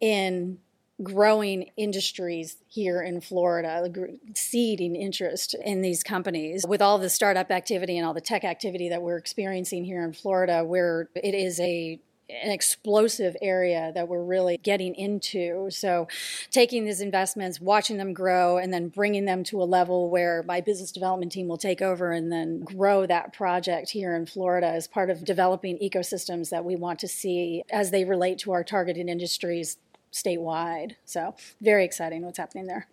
in 0.00 0.58
growing 1.02 1.70
industries 1.76 2.56
here 2.66 3.00
in 3.02 3.20
Florida, 3.20 3.88
seeding 4.34 4.96
interest 4.96 5.54
in 5.64 5.80
these 5.80 6.02
companies. 6.02 6.64
With 6.66 6.82
all 6.82 6.98
the 6.98 7.10
startup 7.10 7.50
activity 7.50 7.96
and 7.96 8.06
all 8.06 8.14
the 8.14 8.20
tech 8.20 8.44
activity 8.44 8.88
that 8.88 9.02
we're 9.02 9.16
experiencing 9.16 9.84
here 9.84 10.02
in 10.04 10.12
Florida, 10.12 10.64
where 10.64 11.08
it 11.14 11.34
is 11.34 11.60
a 11.60 12.00
an 12.30 12.50
explosive 12.50 13.34
area 13.40 13.90
that 13.94 14.06
we're 14.06 14.22
really 14.22 14.58
getting 14.58 14.94
into. 14.94 15.68
So, 15.70 16.08
taking 16.50 16.84
these 16.84 17.00
investments, 17.00 17.58
watching 17.58 17.96
them 17.96 18.12
grow, 18.12 18.58
and 18.58 18.72
then 18.72 18.88
bringing 18.88 19.24
them 19.24 19.44
to 19.44 19.62
a 19.62 19.64
level 19.64 20.10
where 20.10 20.42
my 20.42 20.60
business 20.60 20.92
development 20.92 21.32
team 21.32 21.48
will 21.48 21.56
take 21.56 21.80
over 21.80 22.12
and 22.12 22.30
then 22.30 22.60
grow 22.60 23.06
that 23.06 23.32
project 23.32 23.90
here 23.90 24.14
in 24.14 24.26
Florida 24.26 24.66
as 24.66 24.86
part 24.86 25.08
of 25.08 25.24
developing 25.24 25.78
ecosystems 25.78 26.50
that 26.50 26.64
we 26.66 26.76
want 26.76 26.98
to 26.98 27.08
see 27.08 27.62
as 27.70 27.90
they 27.90 28.04
relate 28.04 28.38
to 28.40 28.52
our 28.52 28.62
targeted 28.62 29.08
industries 29.08 29.78
statewide. 30.12 30.92
So, 31.04 31.34
very 31.60 31.84
exciting 31.84 32.24
what's 32.24 32.38
happening 32.38 32.66
there. 32.66 32.86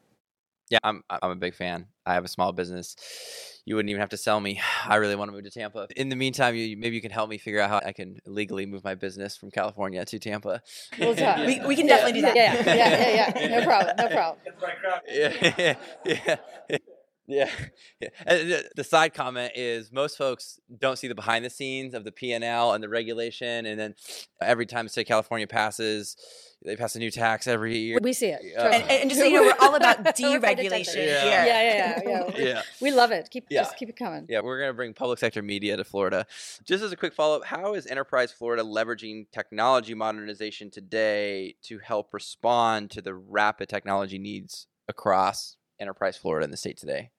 Yeah, 0.70 0.80
I'm 0.84 1.04
I'm 1.10 1.32
a 1.32 1.36
big 1.36 1.54
fan. 1.54 1.88
I 2.06 2.16
have 2.16 2.26
a 2.26 2.28
small 2.28 2.52
business. 2.52 2.96
You 3.66 3.76
wouldn't 3.76 3.90
even 3.90 4.00
have 4.00 4.10
to 4.10 4.18
sell 4.18 4.40
me. 4.40 4.60
I 4.86 4.96
really 4.96 5.16
want 5.16 5.30
to 5.30 5.34
move 5.34 5.44
to 5.44 5.52
Tampa. 5.52 5.88
In 5.96 6.10
the 6.10 6.16
meantime, 6.16 6.56
you 6.56 6.76
maybe 6.78 6.96
you 6.96 7.02
can 7.02 7.12
help 7.12 7.30
me 7.30 7.38
figure 7.38 7.60
out 7.60 7.70
how 7.70 7.82
I 7.88 7.92
can 7.92 8.20
legally 8.26 8.66
move 8.66 8.84
my 8.84 8.96
business 8.96 9.38
from 9.38 9.52
California 9.52 10.04
to 10.06 10.20
Tampa. 10.20 10.62
We'll 11.00 11.14
we, 11.46 11.62
we 11.66 11.76
can 11.76 11.88
definitely 11.88 12.22
yeah, 12.22 12.58
do 12.58 12.64
that. 12.64 12.76
Yeah, 12.76 12.76
yeah, 12.76 13.34
yeah, 13.36 13.40
yeah. 13.40 13.60
No 13.60 13.66
problem. 13.66 13.96
No 13.98 14.08
problem. 14.08 14.40
yeah, 15.08 15.76
yeah. 16.06 16.36
yeah. 16.70 16.78
Yeah. 17.27 17.50
yeah. 18.00 18.10
The, 18.27 18.70
the 18.75 18.84
side 18.84 19.13
comment 19.13 19.53
is 19.55 19.91
most 19.91 20.17
folks 20.17 20.60
don't 20.77 20.98
see 20.98 21.08
the 21.08 21.15
behind 21.15 21.44
the 21.44 21.50
scenes 21.50 21.94
of 21.94 22.03
the 22.03 22.12
P&L 22.12 22.74
and 22.74 22.84
the 22.84 22.89
regulation. 22.89 23.65
And 23.65 23.79
then 23.79 23.96
every 24.41 24.65
time 24.65 24.86
the 24.86 24.89
state 24.89 25.01
of 25.01 25.08
California 25.08 25.48
passes, 25.48 26.15
they 26.63 26.75
pass 26.75 26.96
a 26.96 27.00
new 27.00 27.12
tax 27.12 27.48
every 27.48 27.77
year. 27.77 27.98
We 28.01 28.13
see 28.13 28.27
it. 28.27 28.41
Uh, 28.58 28.62
And, 28.62 28.84
and 28.89 29.10
just 29.10 29.22
so 29.22 29.27
you 29.27 29.38
know, 29.38 29.44
we're 29.44 29.55
all 29.60 29.75
about 29.75 30.03
deregulation 30.03 30.96
Yeah. 30.96 31.22
here. 31.22 31.46
Yeah, 31.46 31.46
yeah, 31.46 32.01
yeah, 32.05 32.10
yeah. 32.36 32.38
yeah. 32.38 32.62
We 32.82 32.91
love 32.91 33.12
it. 33.12 33.29
Keep 33.32 33.48
Yeah. 33.50 33.63
just 33.63 33.77
keep 33.77 33.89
it 33.89 33.96
coming. 33.98 34.25
Yeah, 34.29 34.41
we're 34.41 34.60
going 34.60 34.70
to 34.70 34.74
bring 34.75 34.94
public 34.94 35.20
sector 35.20 35.41
media 35.41 35.77
to 35.77 35.84
Florida. 35.84 36.25
Just 36.63 36.84
as 36.84 36.91
a 36.91 36.96
quick 36.96 37.13
follow 37.13 37.38
up, 37.38 37.46
how 37.46 37.74
is 37.74 37.88
Enterprise 37.88 38.32
Florida 38.32 38.63
leveraging 38.63 39.27
technology 39.32 39.94
modernization 39.94 40.70
today 40.72 41.55
to 41.63 41.79
help 41.79 42.13
respond 42.13 42.91
to 42.91 43.01
the 43.01 43.13
rapid 43.15 43.67
technology 43.70 44.17
needs 44.20 44.67
across 44.88 45.58
Enterprise 45.79 46.17
Florida 46.17 46.46
in 46.46 46.51
the 46.51 46.58
state 46.58 46.77
today? 46.77 47.10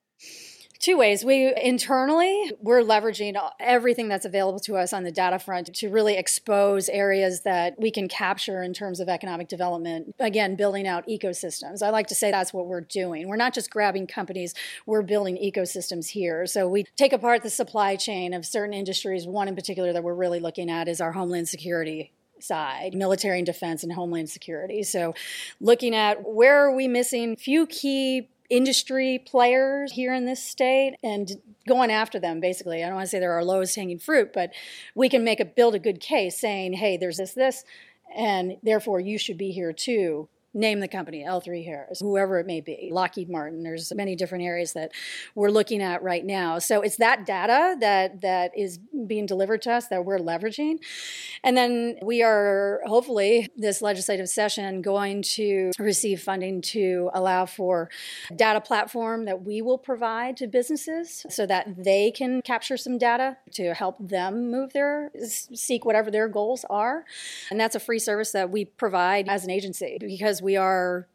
Two 0.78 0.99
ways. 0.99 1.25
We 1.25 1.52
internally, 1.61 2.52
we're 2.61 2.80
leveraging 2.80 3.37
everything 3.58 4.06
that's 4.06 4.25
available 4.25 4.61
to 4.61 4.76
us 4.76 4.92
on 4.92 5.02
the 5.02 5.11
data 5.11 5.38
front 5.38 5.75
to 5.75 5.88
really 5.88 6.16
expose 6.16 6.88
areas 6.88 7.42
that 7.42 7.75
we 7.76 7.90
can 7.90 8.06
capture 8.06 8.62
in 8.62 8.73
terms 8.73 9.00
of 9.00 9.08
economic 9.08 9.49
development. 9.49 10.14
Again, 10.20 10.54
building 10.54 10.87
out 10.87 11.04
ecosystems. 11.08 11.82
I 11.82 11.90
like 11.90 12.06
to 12.06 12.14
say 12.14 12.30
that's 12.30 12.52
what 12.52 12.66
we're 12.66 12.82
doing. 12.82 13.26
We're 13.26 13.35
not 13.35 13.52
just 13.52 13.68
grabbing 13.68 14.06
companies, 14.06 14.54
we're 14.87 15.02
building 15.02 15.37
ecosystems 15.37 16.11
here. 16.11 16.46
So 16.46 16.68
we 16.68 16.85
take 16.96 17.12
apart 17.12 17.42
the 17.42 17.50
supply 17.50 17.96
chain 17.96 18.32
of 18.32 18.46
certain 18.46 18.73
industries. 18.73 19.26
One 19.26 19.49
in 19.49 19.56
particular 19.56 19.92
that 19.92 20.04
we're 20.04 20.14
really 20.14 20.38
looking 20.38 20.70
at 20.70 20.87
is 20.87 21.00
our 21.00 21.11
homeland 21.11 21.49
security 21.49 22.12
side, 22.38 22.94
military 22.94 23.38
and 23.38 23.46
defense 23.46 23.82
and 23.82 23.92
homeland 23.92 24.30
security. 24.30 24.82
So 24.82 25.14
looking 25.61 25.94
at 25.94 26.23
where 26.23 26.58
are 26.64 26.75
we 26.75 26.87
missing 26.87 27.35
few 27.35 27.66
key 27.66 28.28
industry 28.50 29.23
players 29.26 29.93
here 29.93 30.15
in 30.15 30.26
this 30.26 30.43
state 30.43 30.97
and 31.03 31.31
going 31.67 31.91
after 31.91 32.19
them 32.19 32.41
basically. 32.41 32.83
I 32.83 32.87
don't 32.87 32.97
want 32.97 33.07
to 33.07 33.11
say 33.11 33.19
they're 33.19 33.33
our 33.33 33.45
lowest 33.45 33.76
hanging 33.76 33.99
fruit 33.99 34.33
but 34.33 34.53
we 34.95 35.09
can 35.09 35.25
make 35.25 35.41
a 35.41 35.45
build 35.45 35.75
a 35.75 35.79
good 35.79 36.00
case 36.00 36.38
saying 36.38 36.75
hey 36.75 36.97
there's 36.97 37.17
this 37.17 37.33
this 37.33 37.65
and 38.15 38.57
therefore 38.62 39.00
you 39.00 39.19
should 39.19 39.38
be 39.38 39.50
here 39.50 39.73
too 39.73 40.29
name 40.56 40.80
the 40.80 40.88
company 40.88 41.25
l3 41.25 41.64
harris 41.64 42.00
whoever 42.00 42.40
it 42.40 42.46
may 42.46 42.60
be 42.60 42.88
lockheed 42.92 43.28
martin. 43.28 43.62
There's 43.62 43.92
many 43.94 44.16
different 44.16 44.44
areas 44.44 44.72
that 44.72 44.92
we're 45.34 45.50
looking 45.50 45.82
at 45.82 46.02
right 46.02 46.25
now. 46.25 46.58
So 46.58 46.80
it's 46.80 46.96
that 46.96 47.26
data 47.26 47.76
that 47.80 48.22
that 48.22 48.52
is 48.56 48.78
being 49.06 49.26
delivered 49.26 49.62
to 49.62 49.72
us 49.72 49.88
that 49.88 50.04
we're 50.04 50.18
leveraging. 50.18 50.78
And 51.44 51.56
then 51.56 51.98
we 52.02 52.22
are 52.22 52.80
hopefully 52.86 53.48
this 53.56 53.82
legislative 53.82 54.28
session 54.28 54.82
going 54.82 55.22
to 55.22 55.72
receive 55.78 56.22
funding 56.22 56.60
to 56.62 57.10
allow 57.14 57.46
for 57.46 57.90
data 58.34 58.60
platform 58.60 59.25
that 59.26 59.42
we 59.44 59.62
will 59.62 59.78
provide 59.78 60.36
to 60.38 60.46
businesses 60.46 61.26
so 61.28 61.46
that 61.46 61.84
they 61.84 62.10
can 62.10 62.42
capture 62.42 62.76
some 62.76 62.98
data 62.98 63.36
to 63.52 63.75
help 63.75 63.96
them 64.00 64.50
move 64.50 64.72
their 64.72 65.10
seek 65.26 65.84
whatever 65.84 66.10
their 66.10 66.28
goals 66.28 66.64
are. 66.70 67.04
And 67.50 67.60
that's 67.60 67.75
a 67.75 67.80
free 67.80 67.98
service 67.98 68.32
that 68.32 68.50
we 68.50 68.64
provide 68.64 69.28
as 69.28 69.44
an 69.44 69.50
agency 69.50 69.98
because 70.00 70.40
we 70.47 70.57
are 70.57 71.09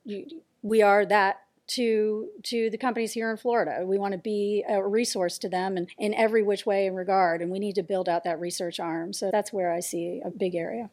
we 0.62 0.82
are 0.82 1.06
that 1.06 1.44
to 1.68 2.28
to 2.44 2.70
the 2.70 2.78
companies 2.78 3.14
here 3.14 3.32
in 3.32 3.38
Florida. 3.38 3.86
We 3.86 3.98
want 3.98 4.12
to 4.12 4.18
be 4.18 4.66
a 4.68 4.86
resource 4.86 5.38
to 5.38 5.48
them 5.48 5.78
and 5.78 5.88
in 5.98 6.14
every 6.14 6.44
which 6.44 6.66
way 6.66 6.86
and 6.86 6.98
regard, 6.98 7.42
and 7.42 7.50
we 7.50 7.58
need 7.58 7.76
to 7.76 7.84
build 7.84 8.10
out 8.10 8.26
that 8.26 8.42
research 8.42 8.78
arm. 8.78 9.14
So 9.14 9.32
that's 9.32 9.54
where 9.54 9.72
I 9.72 9.80
see 9.80 10.22
a 10.24 10.30
big 10.30 10.54
area. 10.54 10.90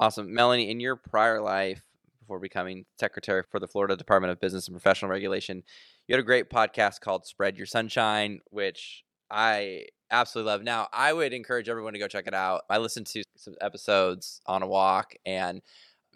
Awesome. 0.00 0.34
Melanie, 0.34 0.68
in 0.68 0.80
your 0.80 0.96
prior 0.96 1.40
life, 1.40 1.82
before 2.18 2.40
becoming 2.40 2.84
secretary 2.98 3.44
for 3.48 3.60
the 3.60 3.68
Florida 3.68 3.96
Department 3.96 4.32
of 4.32 4.40
Business 4.40 4.66
and 4.66 4.74
Professional 4.74 5.08
Regulation, 5.08 5.62
you 6.08 6.14
had 6.14 6.20
a 6.20 6.24
great 6.24 6.50
podcast 6.50 7.00
called 7.00 7.26
Spread 7.26 7.56
Your 7.56 7.66
Sunshine, 7.66 8.40
which 8.50 9.04
I 9.30 9.84
absolutely 10.10 10.50
love. 10.50 10.64
Now, 10.64 10.88
I 10.92 11.12
would 11.12 11.32
encourage 11.32 11.68
everyone 11.68 11.92
to 11.92 12.00
go 12.00 12.08
check 12.08 12.26
it 12.26 12.34
out. 12.34 12.62
I 12.68 12.78
listened 12.78 13.06
to 13.06 13.22
some 13.36 13.54
episodes 13.60 14.40
on 14.46 14.64
a 14.64 14.66
walk 14.66 15.14
and 15.24 15.62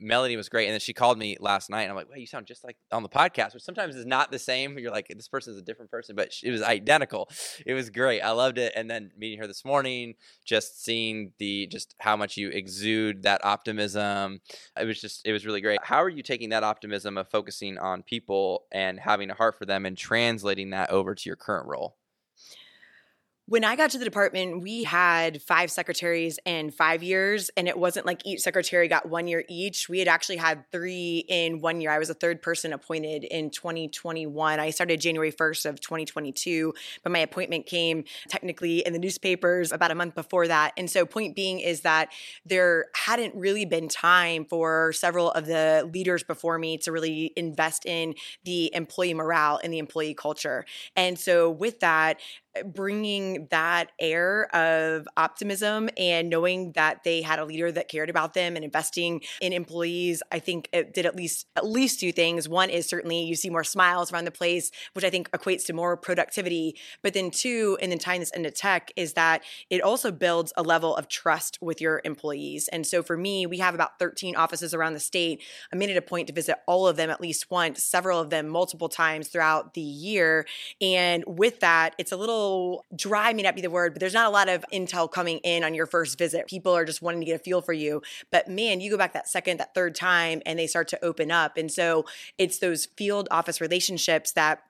Melanie 0.00 0.36
was 0.36 0.48
great. 0.48 0.66
And 0.66 0.72
then 0.72 0.80
she 0.80 0.92
called 0.92 1.18
me 1.18 1.36
last 1.40 1.70
night 1.70 1.82
and 1.82 1.90
I'm 1.90 1.96
like, 1.96 2.08
well, 2.08 2.18
you 2.18 2.26
sound 2.26 2.46
just 2.46 2.64
like 2.64 2.76
on 2.90 3.02
the 3.02 3.08
podcast, 3.08 3.54
which 3.54 3.62
sometimes 3.62 3.96
is 3.96 4.06
not 4.06 4.30
the 4.30 4.38
same. 4.38 4.78
You're 4.78 4.90
like, 4.90 5.08
this 5.08 5.28
person 5.28 5.52
is 5.52 5.58
a 5.58 5.62
different 5.62 5.90
person, 5.90 6.16
but 6.16 6.30
it 6.42 6.50
was 6.50 6.62
identical. 6.62 7.28
It 7.66 7.74
was 7.74 7.90
great. 7.90 8.20
I 8.20 8.30
loved 8.30 8.58
it. 8.58 8.72
And 8.74 8.90
then 8.90 9.10
meeting 9.16 9.38
her 9.38 9.46
this 9.46 9.64
morning, 9.64 10.14
just 10.44 10.82
seeing 10.82 11.32
the, 11.38 11.66
just 11.66 11.94
how 11.98 12.16
much 12.16 12.36
you 12.36 12.48
exude 12.48 13.24
that 13.24 13.44
optimism. 13.44 14.40
It 14.80 14.86
was 14.86 15.00
just, 15.00 15.26
it 15.26 15.32
was 15.32 15.44
really 15.44 15.60
great. 15.60 15.80
How 15.82 16.02
are 16.02 16.08
you 16.08 16.22
taking 16.22 16.48
that 16.50 16.64
optimism 16.64 17.18
of 17.18 17.28
focusing 17.28 17.78
on 17.78 18.02
people 18.02 18.64
and 18.72 18.98
having 18.98 19.30
a 19.30 19.34
heart 19.34 19.58
for 19.58 19.66
them 19.66 19.84
and 19.84 19.98
translating 19.98 20.70
that 20.70 20.90
over 20.90 21.14
to 21.14 21.28
your 21.28 21.36
current 21.36 21.66
role? 21.66 21.97
When 23.48 23.64
I 23.64 23.76
got 23.76 23.92
to 23.92 23.98
the 23.98 24.04
department, 24.04 24.60
we 24.60 24.84
had 24.84 25.40
five 25.40 25.70
secretaries 25.70 26.38
in 26.44 26.70
five 26.70 27.02
years, 27.02 27.50
and 27.56 27.66
it 27.66 27.78
wasn't 27.78 28.04
like 28.04 28.20
each 28.26 28.40
secretary 28.40 28.88
got 28.88 29.08
one 29.08 29.26
year 29.26 29.42
each. 29.48 29.88
We 29.88 30.00
had 30.00 30.06
actually 30.06 30.36
had 30.36 30.70
three 30.70 31.24
in 31.30 31.62
one 31.62 31.80
year. 31.80 31.90
I 31.90 31.98
was 31.98 32.08
the 32.08 32.14
third 32.14 32.42
person 32.42 32.74
appointed 32.74 33.24
in 33.24 33.48
2021. 33.48 34.60
I 34.60 34.68
started 34.68 35.00
January 35.00 35.32
1st 35.32 35.64
of 35.64 35.80
2022, 35.80 36.74
but 37.02 37.10
my 37.10 37.20
appointment 37.20 37.64
came 37.64 38.04
technically 38.28 38.80
in 38.80 38.92
the 38.92 38.98
newspapers 38.98 39.72
about 39.72 39.90
a 39.90 39.94
month 39.94 40.14
before 40.14 40.46
that. 40.46 40.74
And 40.76 40.90
so, 40.90 41.06
point 41.06 41.34
being 41.34 41.58
is 41.58 41.80
that 41.80 42.10
there 42.44 42.88
hadn't 42.94 43.34
really 43.34 43.64
been 43.64 43.88
time 43.88 44.44
for 44.44 44.92
several 44.92 45.30
of 45.30 45.46
the 45.46 45.88
leaders 45.90 46.22
before 46.22 46.58
me 46.58 46.76
to 46.76 46.92
really 46.92 47.32
invest 47.34 47.86
in 47.86 48.14
the 48.44 48.70
employee 48.74 49.14
morale 49.14 49.58
and 49.64 49.72
the 49.72 49.78
employee 49.78 50.12
culture. 50.12 50.66
And 50.94 51.18
so, 51.18 51.50
with 51.50 51.80
that, 51.80 52.20
bringing 52.64 53.37
that 53.50 53.92
air 53.98 54.54
of 54.54 55.06
optimism 55.16 55.88
and 55.96 56.28
knowing 56.28 56.72
that 56.72 57.04
they 57.04 57.22
had 57.22 57.38
a 57.38 57.44
leader 57.44 57.70
that 57.72 57.88
cared 57.88 58.10
about 58.10 58.34
them 58.34 58.56
and 58.56 58.64
investing 58.64 59.20
in 59.40 59.52
employees 59.52 60.22
i 60.32 60.38
think 60.38 60.68
it 60.72 60.94
did 60.94 61.06
at 61.06 61.16
least 61.16 61.46
at 61.56 61.66
least 61.66 62.00
two 62.00 62.12
things. 62.12 62.48
One 62.48 62.70
is 62.70 62.86
certainly 62.86 63.22
you 63.22 63.34
see 63.34 63.50
more 63.50 63.64
smiles 63.64 64.12
around 64.12 64.24
the 64.24 64.30
place 64.30 64.70
which 64.92 65.04
i 65.04 65.10
think 65.10 65.30
equates 65.30 65.66
to 65.66 65.72
more 65.72 65.96
productivity. 65.96 66.76
But 67.02 67.14
then 67.14 67.30
two 67.30 67.78
and 67.80 67.90
then 67.90 67.98
tying 67.98 68.20
this 68.20 68.30
into 68.30 68.50
tech 68.50 68.92
is 68.96 69.14
that 69.14 69.42
it 69.70 69.82
also 69.82 70.12
builds 70.12 70.52
a 70.56 70.62
level 70.62 70.96
of 70.96 71.08
trust 71.08 71.58
with 71.60 71.80
your 71.80 72.00
employees. 72.04 72.68
And 72.68 72.86
so 72.86 73.02
for 73.02 73.16
me 73.16 73.46
we 73.46 73.58
have 73.58 73.74
about 73.74 73.98
13 73.98 74.36
offices 74.36 74.74
around 74.74 74.94
the 74.94 75.00
state. 75.00 75.42
I 75.72 75.76
made 75.76 75.90
it 75.90 75.96
a 75.96 76.02
point 76.02 76.28
to 76.28 76.32
visit 76.32 76.58
all 76.66 76.86
of 76.86 76.96
them 76.96 77.10
at 77.10 77.20
least 77.20 77.50
once 77.50 77.82
several 77.82 78.20
of 78.20 78.30
them 78.30 78.48
multiple 78.48 78.88
times 78.88 79.28
throughout 79.28 79.74
the 79.74 79.80
year. 79.80 80.46
And 80.80 81.24
with 81.26 81.60
that 81.60 81.94
it's 81.98 82.12
a 82.12 82.16
little 82.16 82.84
dry 82.94 83.27
may 83.32 83.42
not 83.42 83.54
be 83.54 83.62
the 83.62 83.70
word, 83.70 83.94
but 83.94 84.00
there's 84.00 84.14
not 84.14 84.26
a 84.26 84.30
lot 84.30 84.48
of 84.48 84.64
intel 84.72 85.10
coming 85.10 85.38
in 85.38 85.64
on 85.64 85.74
your 85.74 85.86
first 85.86 86.18
visit. 86.18 86.46
People 86.46 86.74
are 86.74 86.84
just 86.84 87.02
wanting 87.02 87.20
to 87.20 87.26
get 87.26 87.40
a 87.40 87.42
feel 87.42 87.60
for 87.60 87.72
you. 87.72 88.02
But 88.30 88.48
man, 88.48 88.80
you 88.80 88.90
go 88.90 88.98
back 88.98 89.12
that 89.12 89.28
second, 89.28 89.58
that 89.58 89.74
third 89.74 89.94
time, 89.94 90.42
and 90.46 90.58
they 90.58 90.66
start 90.66 90.88
to 90.88 91.04
open 91.04 91.30
up. 91.30 91.56
And 91.56 91.70
so 91.70 92.04
it's 92.36 92.58
those 92.58 92.86
field 92.86 93.28
office 93.30 93.60
relationships 93.60 94.32
that 94.32 94.62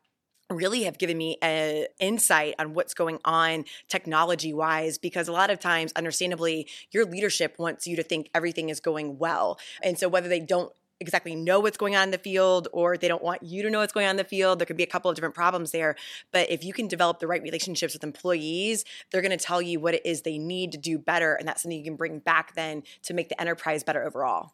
really 0.51 0.85
have 0.85 0.99
given 0.99 1.19
me 1.19 1.37
an 1.43 1.87
insight 1.99 2.55
on 2.59 2.73
what's 2.73 2.95
going 2.95 3.19
on 3.25 3.65
technology 3.89 4.55
wise 4.55 4.97
because 4.97 5.29
a 5.29 5.33
lot 5.33 5.51
of 5.51 5.61
times 5.61 5.93
understandably 5.95 6.67
your 6.91 7.05
leadership 7.05 7.55
wants 7.59 7.87
you 7.87 7.97
to 7.97 8.03
think 8.03 8.31
everything 8.35 8.71
is 8.71 8.81
going 8.81 9.19
well 9.19 9.59
and 9.83 9.99
so 9.99 10.09
whether 10.09 10.29
they 10.29 10.41
don't 10.41 10.73
exactly 11.01 11.35
know 11.35 11.61
what's 11.61 11.77
going 11.77 11.95
on 11.95 12.05
in 12.05 12.11
the 12.11 12.19
field 12.19 12.69
or 12.73 12.97
they 12.97 13.09
don't 13.09 13.23
want 13.23 13.43
you 13.43 13.63
to 13.63 13.71
know 13.71 13.81
what's 13.81 13.93
going 13.93 14.07
on 14.07 14.11
in 14.11 14.17
the 14.17 14.25
field. 14.25 14.59
There 14.59 14.67
could 14.67 14.77
be 14.77 14.83
a 14.83 14.89
couple 14.89 15.11
of 15.11 15.15
different 15.15 15.35
problems 15.35 15.71
there. 15.71 15.97
But 16.33 16.51
if 16.51 16.65
you 16.65 16.73
can 16.73 16.89
develop 16.89 17.21
the 17.21 17.27
right 17.27 17.43
relationships 17.43 17.95
with 17.95 18.03
employees, 18.03 18.85
they're 19.11 19.23
going 19.23 19.37
to 19.37 19.45
tell 19.45 19.63
you 19.63 19.81
what 19.81 19.95
it 19.95 20.03
is 20.05 20.23
they 20.23 20.39
need 20.39 20.73
to 20.73 20.79
do 20.79 20.99
better. 20.99 21.35
And 21.35 21.47
that's 21.47 21.63
something 21.63 21.79
you 21.79 21.85
can 21.85 21.97
bring 21.97 22.19
back 22.19 22.55
then 22.55 22.83
to 23.03 23.15
make 23.15 23.29
the 23.29 23.41
enterprise 23.41 23.85
better 23.85 24.05
overall. 24.05 24.53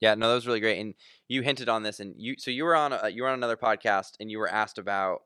Yeah, 0.00 0.14
no, 0.14 0.28
that 0.28 0.34
was 0.34 0.46
really 0.46 0.60
great. 0.60 0.80
And 0.80 0.94
you 1.28 1.42
hinted 1.42 1.68
on 1.68 1.82
this, 1.82 1.98
and 1.98 2.14
you 2.18 2.34
so 2.36 2.50
you 2.50 2.64
were 2.64 2.76
on 2.76 2.92
a, 2.92 3.08
you 3.08 3.22
were 3.22 3.28
on 3.28 3.34
another 3.34 3.56
podcast, 3.56 4.16
and 4.20 4.30
you 4.30 4.38
were 4.38 4.48
asked 4.48 4.76
about 4.76 5.22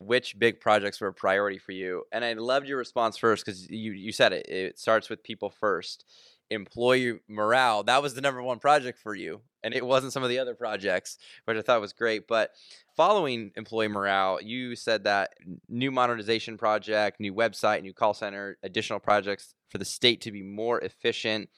which 0.00 0.38
big 0.38 0.60
projects 0.60 1.00
were 1.00 1.08
a 1.08 1.14
priority 1.14 1.58
for 1.58 1.72
you. 1.72 2.04
And 2.12 2.24
I 2.24 2.34
loved 2.34 2.68
your 2.68 2.78
response 2.78 3.16
first 3.16 3.44
because 3.44 3.70
you 3.70 3.92
you 3.92 4.12
said 4.12 4.32
it. 4.32 4.46
It 4.48 4.78
starts 4.78 5.08
with 5.08 5.22
people 5.22 5.50
first. 5.50 6.04
Employee 6.50 7.20
morale 7.28 7.82
that 7.84 8.02
was 8.02 8.14
the 8.14 8.20
number 8.20 8.42
one 8.42 8.58
project 8.58 8.98
for 8.98 9.14
you, 9.14 9.42
and 9.62 9.74
it 9.74 9.84
wasn't 9.84 10.12
some 10.12 10.22
of 10.22 10.28
the 10.28 10.38
other 10.38 10.54
projects, 10.54 11.18
which 11.44 11.56
I 11.56 11.62
thought 11.62 11.80
was 11.80 11.92
great. 11.92 12.26
But 12.26 12.52
following 12.96 13.52
employee 13.56 13.88
morale, 13.88 14.40
you 14.42 14.74
said 14.74 15.04
that 15.04 15.34
new 15.68 15.90
modernization 15.90 16.56
project, 16.56 17.20
new 17.20 17.34
website, 17.34 17.82
new 17.82 17.92
call 17.92 18.14
center, 18.14 18.56
additional 18.62 18.98
projects 18.98 19.54
for 19.68 19.78
the 19.78 19.84
state 19.84 20.20
to 20.22 20.32
be 20.32 20.42
more 20.42 20.80
efficient. 20.80 21.50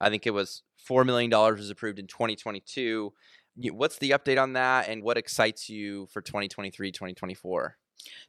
I 0.00 0.10
think 0.10 0.26
it 0.26 0.32
was 0.32 0.62
$4 0.88 1.06
million 1.06 1.30
was 1.30 1.70
approved 1.70 1.98
in 1.98 2.06
2022. 2.06 3.12
What's 3.70 3.98
the 3.98 4.10
update 4.10 4.42
on 4.42 4.54
that 4.54 4.88
and 4.88 5.02
what 5.02 5.16
excites 5.16 5.68
you 5.68 6.08
for 6.12 6.20
2023, 6.20 6.90
2024? 6.90 7.76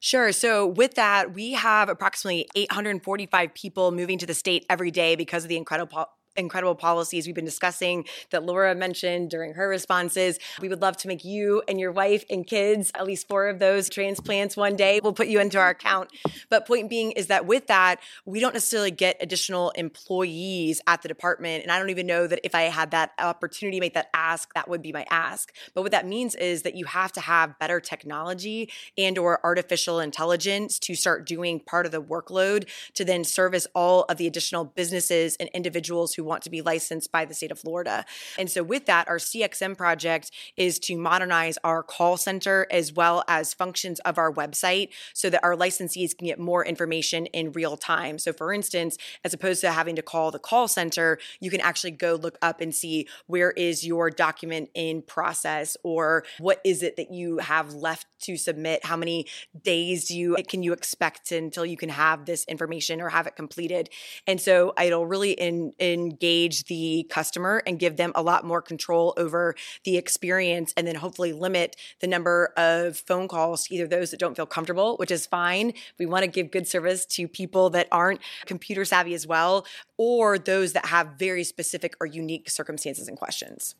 Sure. 0.00 0.32
So, 0.32 0.66
with 0.66 0.94
that, 0.94 1.34
we 1.34 1.52
have 1.52 1.88
approximately 1.88 2.46
845 2.54 3.54
people 3.54 3.92
moving 3.92 4.18
to 4.18 4.26
the 4.26 4.34
state 4.34 4.64
every 4.68 4.90
day 4.90 5.16
because 5.16 5.44
of 5.44 5.48
the 5.48 5.56
incredible 5.56 6.06
incredible 6.36 6.74
policies 6.74 7.26
we've 7.26 7.34
been 7.34 7.44
discussing 7.44 8.04
that 8.30 8.44
Laura 8.44 8.74
mentioned 8.74 9.30
during 9.30 9.54
her 9.54 9.68
responses. 9.68 10.38
We 10.60 10.68
would 10.68 10.82
love 10.82 10.96
to 10.98 11.08
make 11.08 11.24
you 11.24 11.62
and 11.68 11.78
your 11.80 11.92
wife 11.92 12.24
and 12.30 12.46
kids, 12.46 12.90
at 12.94 13.06
least 13.06 13.28
four 13.28 13.48
of 13.48 13.58
those 13.58 13.88
transplants 13.88 14.56
one 14.56 14.76
day. 14.76 15.00
We'll 15.02 15.12
put 15.12 15.28
you 15.28 15.40
into 15.40 15.58
our 15.58 15.70
account. 15.70 16.10
But 16.48 16.66
point 16.66 16.90
being 16.90 17.12
is 17.12 17.28
that 17.28 17.46
with 17.46 17.66
that, 17.66 18.00
we 18.24 18.40
don't 18.40 18.54
necessarily 18.54 18.90
get 18.90 19.16
additional 19.20 19.70
employees 19.70 20.80
at 20.86 21.02
the 21.02 21.08
department. 21.08 21.62
And 21.62 21.72
I 21.72 21.78
don't 21.78 21.90
even 21.90 22.06
know 22.06 22.26
that 22.26 22.40
if 22.44 22.54
I 22.54 22.62
had 22.62 22.90
that 22.92 23.12
opportunity 23.18 23.78
to 23.78 23.80
make 23.80 23.94
that 23.94 24.10
ask, 24.14 24.52
that 24.54 24.68
would 24.68 24.82
be 24.82 24.92
my 24.92 25.06
ask. 25.10 25.52
But 25.74 25.82
what 25.82 25.92
that 25.92 26.06
means 26.06 26.34
is 26.34 26.62
that 26.62 26.74
you 26.74 26.84
have 26.86 27.12
to 27.12 27.20
have 27.20 27.58
better 27.58 27.80
technology 27.80 28.70
and 28.96 29.18
or 29.18 29.40
artificial 29.44 30.00
intelligence 30.00 30.78
to 30.80 30.94
start 30.94 31.26
doing 31.26 31.60
part 31.60 31.86
of 31.86 31.92
the 31.92 32.02
workload 32.02 32.68
to 32.94 33.04
then 33.04 33.24
service 33.24 33.66
all 33.74 34.04
of 34.04 34.16
the 34.16 34.26
additional 34.26 34.64
businesses 34.64 35.36
and 35.36 35.48
individuals 35.54 36.14
who 36.14 36.24
want 36.26 36.42
to 36.42 36.50
be 36.50 36.60
licensed 36.60 37.10
by 37.10 37.24
the 37.24 37.34
state 37.34 37.50
of 37.50 37.58
Florida. 37.58 38.04
And 38.38 38.50
so, 38.50 38.62
with 38.62 38.86
that, 38.86 39.08
our 39.08 39.18
CXM 39.18 39.76
project 39.76 40.30
is 40.56 40.78
to 40.80 40.96
modernize 40.96 41.58
our 41.64 41.82
call 41.82 42.16
center 42.16 42.66
as 42.70 42.92
well 42.92 43.24
as 43.28 43.54
functions 43.54 44.00
of 44.00 44.18
our 44.18 44.32
website 44.32 44.90
so 45.14 45.30
that 45.30 45.42
our 45.42 45.56
licensees 45.56 46.16
can 46.16 46.26
get 46.26 46.38
more 46.38 46.64
information 46.64 47.26
in 47.26 47.52
real 47.52 47.76
time. 47.76 48.18
So, 48.18 48.32
for 48.32 48.52
instance, 48.52 48.98
as 49.24 49.32
opposed 49.32 49.60
to 49.62 49.70
having 49.72 49.96
to 49.96 50.02
call 50.02 50.30
the 50.30 50.38
call 50.38 50.68
center, 50.68 51.18
you 51.40 51.50
can 51.50 51.60
actually 51.60 51.92
go 51.92 52.14
look 52.14 52.36
up 52.42 52.60
and 52.60 52.74
see 52.74 53.08
where 53.26 53.52
is 53.52 53.86
your 53.86 54.10
document 54.10 54.70
in 54.74 55.02
process 55.02 55.76
or 55.82 56.24
what 56.38 56.60
is 56.64 56.82
it 56.82 56.96
that 56.96 57.12
you 57.12 57.38
have 57.38 57.72
left 57.72 58.06
to 58.20 58.36
submit 58.36 58.84
how 58.84 58.96
many 58.96 59.26
days 59.62 60.06
do 60.06 60.16
you 60.16 60.36
can 60.48 60.62
you 60.62 60.72
expect 60.72 61.32
until 61.32 61.66
you 61.66 61.76
can 61.76 61.88
have 61.88 62.24
this 62.24 62.44
information 62.46 63.00
or 63.00 63.08
have 63.08 63.26
it 63.26 63.36
completed 63.36 63.88
and 64.26 64.40
so 64.40 64.72
it'll 64.82 65.06
really 65.06 65.32
in, 65.32 65.72
in 65.78 66.15
engage 66.16 66.64
the 66.64 67.06
customer 67.10 67.62
and 67.66 67.78
give 67.78 67.96
them 67.96 68.12
a 68.14 68.22
lot 68.22 68.44
more 68.44 68.62
control 68.62 69.12
over 69.18 69.54
the 69.84 69.98
experience 69.98 70.72
and 70.76 70.86
then 70.86 70.94
hopefully 70.94 71.32
limit 71.32 71.76
the 72.00 72.06
number 72.06 72.52
of 72.56 72.96
phone 72.96 73.28
calls 73.28 73.64
to 73.64 73.74
either 73.74 73.86
those 73.86 74.10
that 74.10 74.20
don't 74.20 74.34
feel 74.34 74.46
comfortable, 74.46 74.96
which 74.96 75.10
is 75.10 75.26
fine. 75.26 75.74
We 75.98 76.06
want 76.06 76.24
to 76.24 76.30
give 76.30 76.50
good 76.50 76.66
service 76.66 77.04
to 77.06 77.28
people 77.28 77.68
that 77.70 77.88
aren't 77.92 78.20
computer 78.46 78.86
savvy 78.86 79.12
as 79.12 79.26
well, 79.26 79.66
or 79.98 80.38
those 80.38 80.72
that 80.72 80.86
have 80.86 81.18
very 81.18 81.44
specific 81.44 81.94
or 82.00 82.06
unique 82.06 82.48
circumstances 82.48 83.08
and 83.08 83.18
questions. 83.18 83.74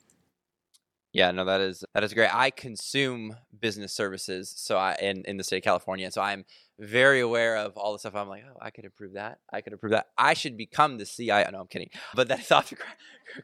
Yeah, 1.12 1.30
no, 1.30 1.46
that 1.46 1.62
is 1.62 1.82
that 1.94 2.04
is 2.04 2.12
great. 2.12 2.34
I 2.34 2.50
consume 2.50 3.36
business 3.58 3.94
services, 3.94 4.52
so 4.54 4.76
I 4.76 4.96
in 5.00 5.22
in 5.24 5.38
the 5.38 5.44
state 5.44 5.58
of 5.58 5.62
California, 5.62 6.10
so 6.10 6.20
I'm 6.20 6.44
very 6.78 7.20
aware 7.20 7.56
of 7.56 7.76
all 7.76 7.92
the 7.92 7.98
stuff. 7.98 8.14
I'm 8.14 8.28
like, 8.28 8.44
oh, 8.48 8.58
I 8.60 8.70
could 8.70 8.84
improve 8.84 9.14
that. 9.14 9.38
I 9.52 9.60
could 9.60 9.72
improve 9.72 9.92
that. 9.92 10.08
I 10.18 10.34
should 10.34 10.56
become 10.56 10.98
the 10.98 11.06
CIO. 11.06 11.50
No, 11.50 11.60
I'm 11.60 11.66
kidding. 11.66 11.90
But 12.14 12.28
that's 12.28 12.50
off 12.52 12.68
to 12.68 12.76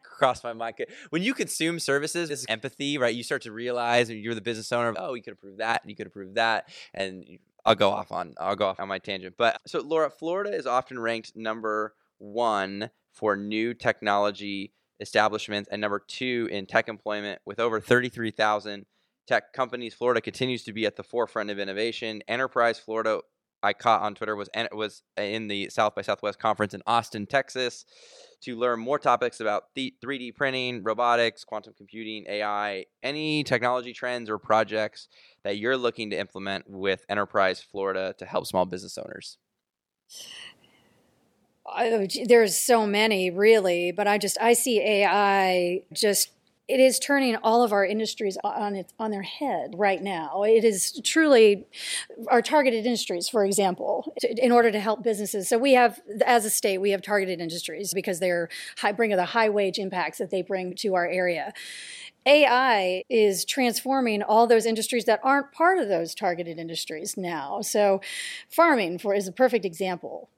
cross 0.03 0.43
my 0.45 0.53
mind. 0.53 0.77
When 1.11 1.23
you 1.23 1.35
consume 1.35 1.79
services, 1.79 2.29
this 2.29 2.47
empathy, 2.49 2.99
right? 2.99 3.15
You 3.15 3.23
start 3.23 3.43
to 3.43 3.53
realize 3.53 4.11
you're 4.11 4.35
the 4.35 4.41
business 4.41 4.73
owner. 4.73 4.95
Oh, 4.99 5.15
you 5.15 5.23
could 5.23 5.33
improve 5.33 5.59
that, 5.59 5.83
and 5.83 5.91
you 5.91 5.97
could 5.97 6.07
improve 6.07 6.35
that, 6.35 6.69
and 6.95 7.39
I'll 7.65 7.75
go 7.75 7.91
off 7.91 8.11
on 8.13 8.35
I'll 8.41 8.57
go 8.57 8.67
off 8.67 8.81
on 8.81 8.89
my 8.89 8.99
tangent. 8.99 9.37
But 9.37 9.61
so 9.67 9.81
Laura, 9.81 10.11
Florida 10.11 10.55
is 10.55 10.67
often 10.67 10.99
ranked 10.99 11.37
number 11.37 11.95
one 12.19 12.91
for 13.13 13.37
new 13.37 13.75
technology 13.75 14.73
establishments, 15.01 15.69
and 15.71 15.81
number 15.81 16.03
two 16.07 16.49
in 16.51 16.67
tech 16.67 16.89
employment 16.89 17.41
with 17.45 17.61
over 17.61 17.81
33,000 17.81 18.87
tech 19.27 19.53
companies. 19.53 19.95
Florida 19.95 20.21
continues 20.21 20.65
to 20.65 20.73
be 20.73 20.87
at 20.87 20.97
the 20.97 21.03
forefront 21.03 21.51
of 21.51 21.59
innovation. 21.59 22.23
Enterprise 22.29 22.79
Florida, 22.79 23.21
I 23.63 23.73
caught 23.73 24.03
on 24.03 24.15
Twitter, 24.15 24.35
was 24.35 24.49
was 24.73 25.03
in 25.17 25.49
the 25.49 25.69
South 25.71 25.95
by 25.95 26.03
Southwest 26.03 26.39
conference 26.39 26.75
in 26.75 26.83
Austin, 26.87 27.27
Texas, 27.27 27.85
to 28.43 28.57
learn 28.57 28.81
more 28.81 28.99
topics 28.99 29.41
about 29.41 29.65
3D 29.77 30.35
printing, 30.35 30.83
robotics, 30.83 31.45
quantum 31.45 31.75
computing, 31.77 32.25
AI, 32.29 32.87
any 33.03 33.45
technology 33.45 33.93
trends 33.93 34.29
or 34.29 34.39
projects 34.39 35.09
that 35.45 35.59
you're 35.59 35.77
looking 35.77 36.11
to 36.11 36.19
implement 36.19 36.69
with 36.69 37.05
Enterprise 37.09 37.61
Florida 37.61 38.15
to 38.19 38.27
help 38.27 38.47
small 38.47 38.67
business 38.67 38.99
owners. 38.99 39.39
Oh, 41.65 42.07
there's 42.27 42.57
so 42.57 42.87
many 42.87 43.31
really, 43.31 43.93
but 43.93 44.09
I 44.09 44.19
just 44.19 44.37
I 44.41 44.53
see 44.53 44.81
AI 44.81 45.83
just 45.93 46.31
it 46.73 46.81
is 46.81 46.99
turning 46.99 47.37
all 47.37 47.63
of 47.63 47.71
our 47.71 47.85
industries 47.85 48.39
on 48.43 48.83
on 48.99 49.11
their 49.11 49.23
head 49.23 49.75
right 49.77 50.03
now. 50.03 50.43
It 50.43 50.65
is 50.65 50.99
truly 51.05 51.67
our 52.29 52.41
targeted 52.41 52.87
industries, 52.87 53.29
for 53.29 53.45
example, 53.45 54.15
in 54.23 54.51
order 54.51 54.73
to 54.73 54.81
help 54.81 55.03
businesses. 55.03 55.49
So 55.51 55.59
we 55.59 55.75
have, 55.75 56.01
as 56.25 56.47
a 56.47 56.51
state, 56.51 56.79
we 56.79 56.93
have 56.93 57.03
targeted 57.03 57.43
industries 57.43 57.93
because 57.93 58.21
they're 58.21 58.49
high, 58.79 58.93
bring 58.93 59.11
the 59.11 59.25
high 59.27 59.51
wage 59.51 59.79
impacts 59.79 60.17
that 60.17 60.31
they 60.31 60.41
bring 60.41 60.75
to 60.77 60.95
our 60.95 61.07
area. 61.07 61.53
AI 62.25 63.03
is 63.11 63.45
transforming 63.45 64.23
all 64.23 64.47
those 64.47 64.65
industries 64.65 65.05
that 65.05 65.21
aren't 65.23 65.53
part 65.53 65.77
of 65.79 65.89
those 65.89 66.15
targeted 66.15 66.59
industries 66.59 67.19
now. 67.19 67.61
So, 67.61 68.01
farming 68.49 68.99
for 68.99 69.15
is 69.15 69.29
a 69.29 69.33
perfect 69.33 69.67
example 69.67 70.31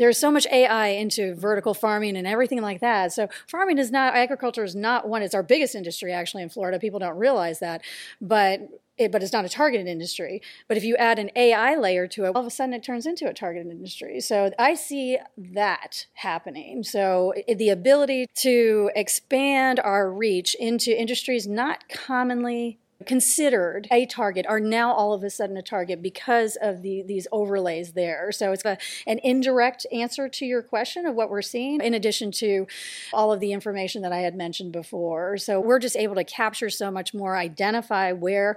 there's 0.00 0.16
so 0.16 0.30
much 0.30 0.46
AI 0.50 0.88
into 0.88 1.34
vertical 1.34 1.74
farming 1.74 2.16
and 2.16 2.26
everything 2.26 2.62
like 2.62 2.80
that. 2.80 3.12
So 3.12 3.28
farming 3.46 3.76
is 3.76 3.90
not 3.90 4.16
agriculture 4.16 4.64
is 4.64 4.74
not 4.74 5.06
one. 5.06 5.22
It's 5.22 5.34
our 5.34 5.42
biggest 5.42 5.74
industry 5.74 6.10
actually 6.10 6.42
in 6.42 6.48
Florida. 6.48 6.78
People 6.78 6.98
don't 6.98 7.18
realize 7.18 7.58
that, 7.58 7.82
but 8.18 8.60
it, 8.96 9.12
but 9.12 9.22
it's 9.22 9.34
not 9.34 9.44
a 9.44 9.48
targeted 9.50 9.86
industry. 9.86 10.40
But 10.68 10.78
if 10.78 10.84
you 10.84 10.96
add 10.96 11.18
an 11.18 11.30
AI 11.36 11.76
layer 11.76 12.06
to 12.08 12.24
it, 12.24 12.28
all 12.28 12.40
of 12.40 12.46
a 12.46 12.50
sudden 12.50 12.72
it 12.72 12.82
turns 12.82 13.04
into 13.04 13.28
a 13.28 13.34
targeted 13.34 13.70
industry. 13.70 14.20
So 14.20 14.50
I 14.58 14.72
see 14.72 15.18
that 15.36 16.06
happening. 16.14 16.82
So 16.82 17.34
the 17.46 17.68
ability 17.68 18.26
to 18.36 18.90
expand 18.96 19.80
our 19.80 20.10
reach 20.10 20.54
into 20.54 20.98
industries 20.98 21.46
not 21.46 21.90
commonly 21.90 22.78
considered 23.06 23.88
a 23.90 24.04
target 24.06 24.46
are 24.46 24.60
now 24.60 24.92
all 24.92 25.14
of 25.14 25.24
a 25.24 25.30
sudden 25.30 25.56
a 25.56 25.62
target 25.62 26.02
because 26.02 26.56
of 26.60 26.82
the 26.82 27.02
these 27.02 27.26
overlays 27.32 27.92
there. 27.92 28.30
So 28.30 28.52
it's 28.52 28.64
a, 28.64 28.76
an 29.06 29.20
indirect 29.24 29.86
answer 29.90 30.28
to 30.28 30.44
your 30.44 30.62
question 30.62 31.06
of 31.06 31.14
what 31.14 31.30
we're 31.30 31.42
seeing, 31.42 31.80
in 31.80 31.94
addition 31.94 32.30
to 32.32 32.66
all 33.12 33.32
of 33.32 33.40
the 33.40 33.52
information 33.52 34.02
that 34.02 34.12
I 34.12 34.18
had 34.18 34.34
mentioned 34.34 34.72
before. 34.72 35.38
So 35.38 35.60
we're 35.60 35.78
just 35.78 35.96
able 35.96 36.14
to 36.16 36.24
capture 36.24 36.68
so 36.68 36.90
much 36.90 37.14
more, 37.14 37.36
identify 37.36 38.12
where 38.12 38.56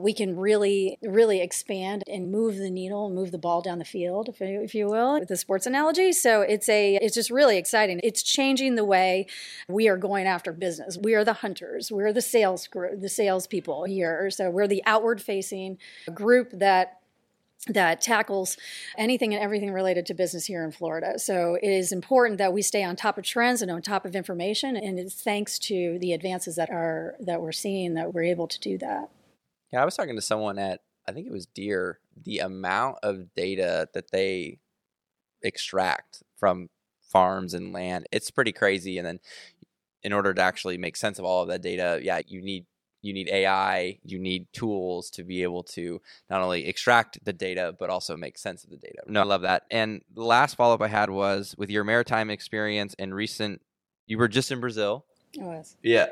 we 0.00 0.12
can 0.12 0.36
really, 0.36 0.98
really 1.02 1.40
expand 1.40 2.02
and 2.08 2.32
move 2.32 2.56
the 2.56 2.70
needle, 2.70 3.10
move 3.10 3.30
the 3.30 3.38
ball 3.38 3.62
down 3.62 3.78
the 3.78 3.84
field, 3.84 4.28
if 4.28 4.40
you, 4.40 4.60
if 4.62 4.74
you 4.74 4.86
will, 4.86 5.20
with 5.20 5.28
the 5.28 5.36
sports 5.36 5.66
analogy. 5.66 6.12
So 6.12 6.42
it's 6.42 6.68
a 6.68 6.96
it's 6.96 7.14
just 7.14 7.30
really 7.30 7.58
exciting. 7.58 8.00
It's 8.02 8.22
changing 8.22 8.74
the 8.74 8.84
way 8.84 9.26
we 9.68 9.88
are 9.88 9.96
going 9.96 10.26
after 10.26 10.52
business. 10.52 10.98
We 11.00 11.14
are 11.14 11.24
the 11.24 11.34
hunters. 11.34 11.92
We're 11.92 12.12
the 12.12 12.22
sales 12.22 12.66
group, 12.66 13.00
the 13.00 13.08
salespeople 13.08 13.67
people 13.68 13.84
here. 13.84 14.30
So 14.30 14.50
we're 14.50 14.66
the 14.66 14.82
outward 14.86 15.20
facing 15.20 15.78
group 16.14 16.50
that 16.52 16.94
that 17.66 18.00
tackles 18.00 18.56
anything 18.96 19.34
and 19.34 19.42
everything 19.42 19.72
related 19.72 20.06
to 20.06 20.14
business 20.14 20.46
here 20.46 20.64
in 20.64 20.70
Florida. 20.70 21.18
So 21.18 21.58
it 21.60 21.68
is 21.68 21.90
important 21.90 22.38
that 22.38 22.52
we 22.52 22.62
stay 22.62 22.84
on 22.84 22.94
top 22.94 23.18
of 23.18 23.24
trends 23.24 23.60
and 23.60 23.70
on 23.70 23.82
top 23.82 24.06
of 24.06 24.14
information 24.14 24.76
and 24.76 24.98
it's 24.98 25.20
thanks 25.20 25.58
to 25.60 25.98
the 26.00 26.12
advances 26.12 26.54
that 26.54 26.70
are 26.70 27.16
that 27.20 27.42
we're 27.42 27.52
seeing 27.52 27.94
that 27.94 28.14
we're 28.14 28.22
able 28.22 28.46
to 28.46 28.60
do 28.60 28.78
that. 28.78 29.10
Yeah, 29.72 29.82
I 29.82 29.84
was 29.84 29.96
talking 29.96 30.16
to 30.16 30.22
someone 30.22 30.58
at 30.58 30.80
I 31.06 31.12
think 31.12 31.26
it 31.26 31.32
was 31.32 31.46
Deere, 31.46 31.98
the 32.16 32.38
amount 32.38 32.98
of 33.02 33.34
data 33.34 33.88
that 33.92 34.12
they 34.12 34.60
extract 35.42 36.22
from 36.36 36.68
farms 37.02 37.54
and 37.54 37.72
land, 37.72 38.06
it's 38.12 38.30
pretty 38.30 38.52
crazy 38.52 38.98
and 38.98 39.06
then 39.06 39.20
in 40.04 40.12
order 40.12 40.32
to 40.32 40.40
actually 40.40 40.78
make 40.78 40.96
sense 40.96 41.18
of 41.18 41.24
all 41.24 41.42
of 41.42 41.48
that 41.48 41.60
data, 41.60 41.98
yeah, 42.00 42.20
you 42.26 42.40
need 42.40 42.66
you 43.02 43.12
need 43.12 43.28
AI, 43.28 43.98
you 44.04 44.18
need 44.18 44.46
tools 44.52 45.10
to 45.10 45.24
be 45.24 45.42
able 45.42 45.62
to 45.62 46.00
not 46.28 46.40
only 46.42 46.66
extract 46.66 47.24
the 47.24 47.32
data, 47.32 47.74
but 47.78 47.90
also 47.90 48.16
make 48.16 48.36
sense 48.38 48.64
of 48.64 48.70
the 48.70 48.76
data. 48.76 48.98
No, 49.06 49.20
I 49.20 49.24
love 49.24 49.42
that. 49.42 49.62
And 49.70 50.02
the 50.14 50.24
last 50.24 50.54
follow 50.56 50.74
up 50.74 50.82
I 50.82 50.88
had 50.88 51.10
was 51.10 51.54
with 51.56 51.70
your 51.70 51.84
maritime 51.84 52.30
experience 52.30 52.94
and 52.98 53.14
recent, 53.14 53.62
you 54.06 54.18
were 54.18 54.28
just 54.28 54.50
in 54.50 54.60
Brazil. 54.60 55.04
I 55.40 55.44
was. 55.44 55.76
Yeah. 55.82 56.06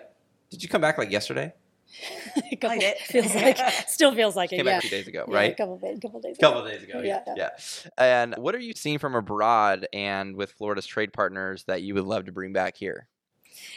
Did 0.51 0.63
you 0.63 0.69
come 0.69 0.81
back 0.81 0.97
like 0.99 1.11
yesterday? 1.11 1.53
a 2.53 2.57
couple, 2.57 2.71
I 2.77 2.79
did. 2.79 2.97
feels 2.99 3.35
like 3.35 3.59
still 3.89 4.15
feels 4.15 4.37
like 4.37 4.53
it. 4.53 4.57
Came 4.57 4.67
Yeah. 4.67 4.77
back 4.77 4.85
a 4.85 4.89
few 4.89 4.99
days 4.99 5.09
ago, 5.09 5.25
Yeah, 5.29 5.35
right? 5.35 5.53
a 5.53 5.55
couple 5.55 5.79
days, 5.79 5.99
couple 6.01 6.21
days. 6.21 6.37
couple 6.39 6.61
ago. 6.65 6.71
days 6.71 6.83
ago. 6.83 7.01
Yeah, 7.03 7.23
Yeah, 7.27 7.35
yeah. 7.37 7.51
And 7.97 8.35
what 8.37 8.55
are 8.55 8.59
you 8.61 8.75
seeing 8.75 8.99
from 8.99 9.15
abroad 9.15 9.87
and 9.93 10.37
with 10.37 10.53
Florida's 10.53 10.87
trade 10.87 11.13
partners 11.13 11.65
that 11.69 11.83
you 11.83 11.95
would 11.95 12.05
love 12.05 12.27
to 12.27 12.33
bring 12.33 12.53
back 12.53 12.77
here? 12.77 13.09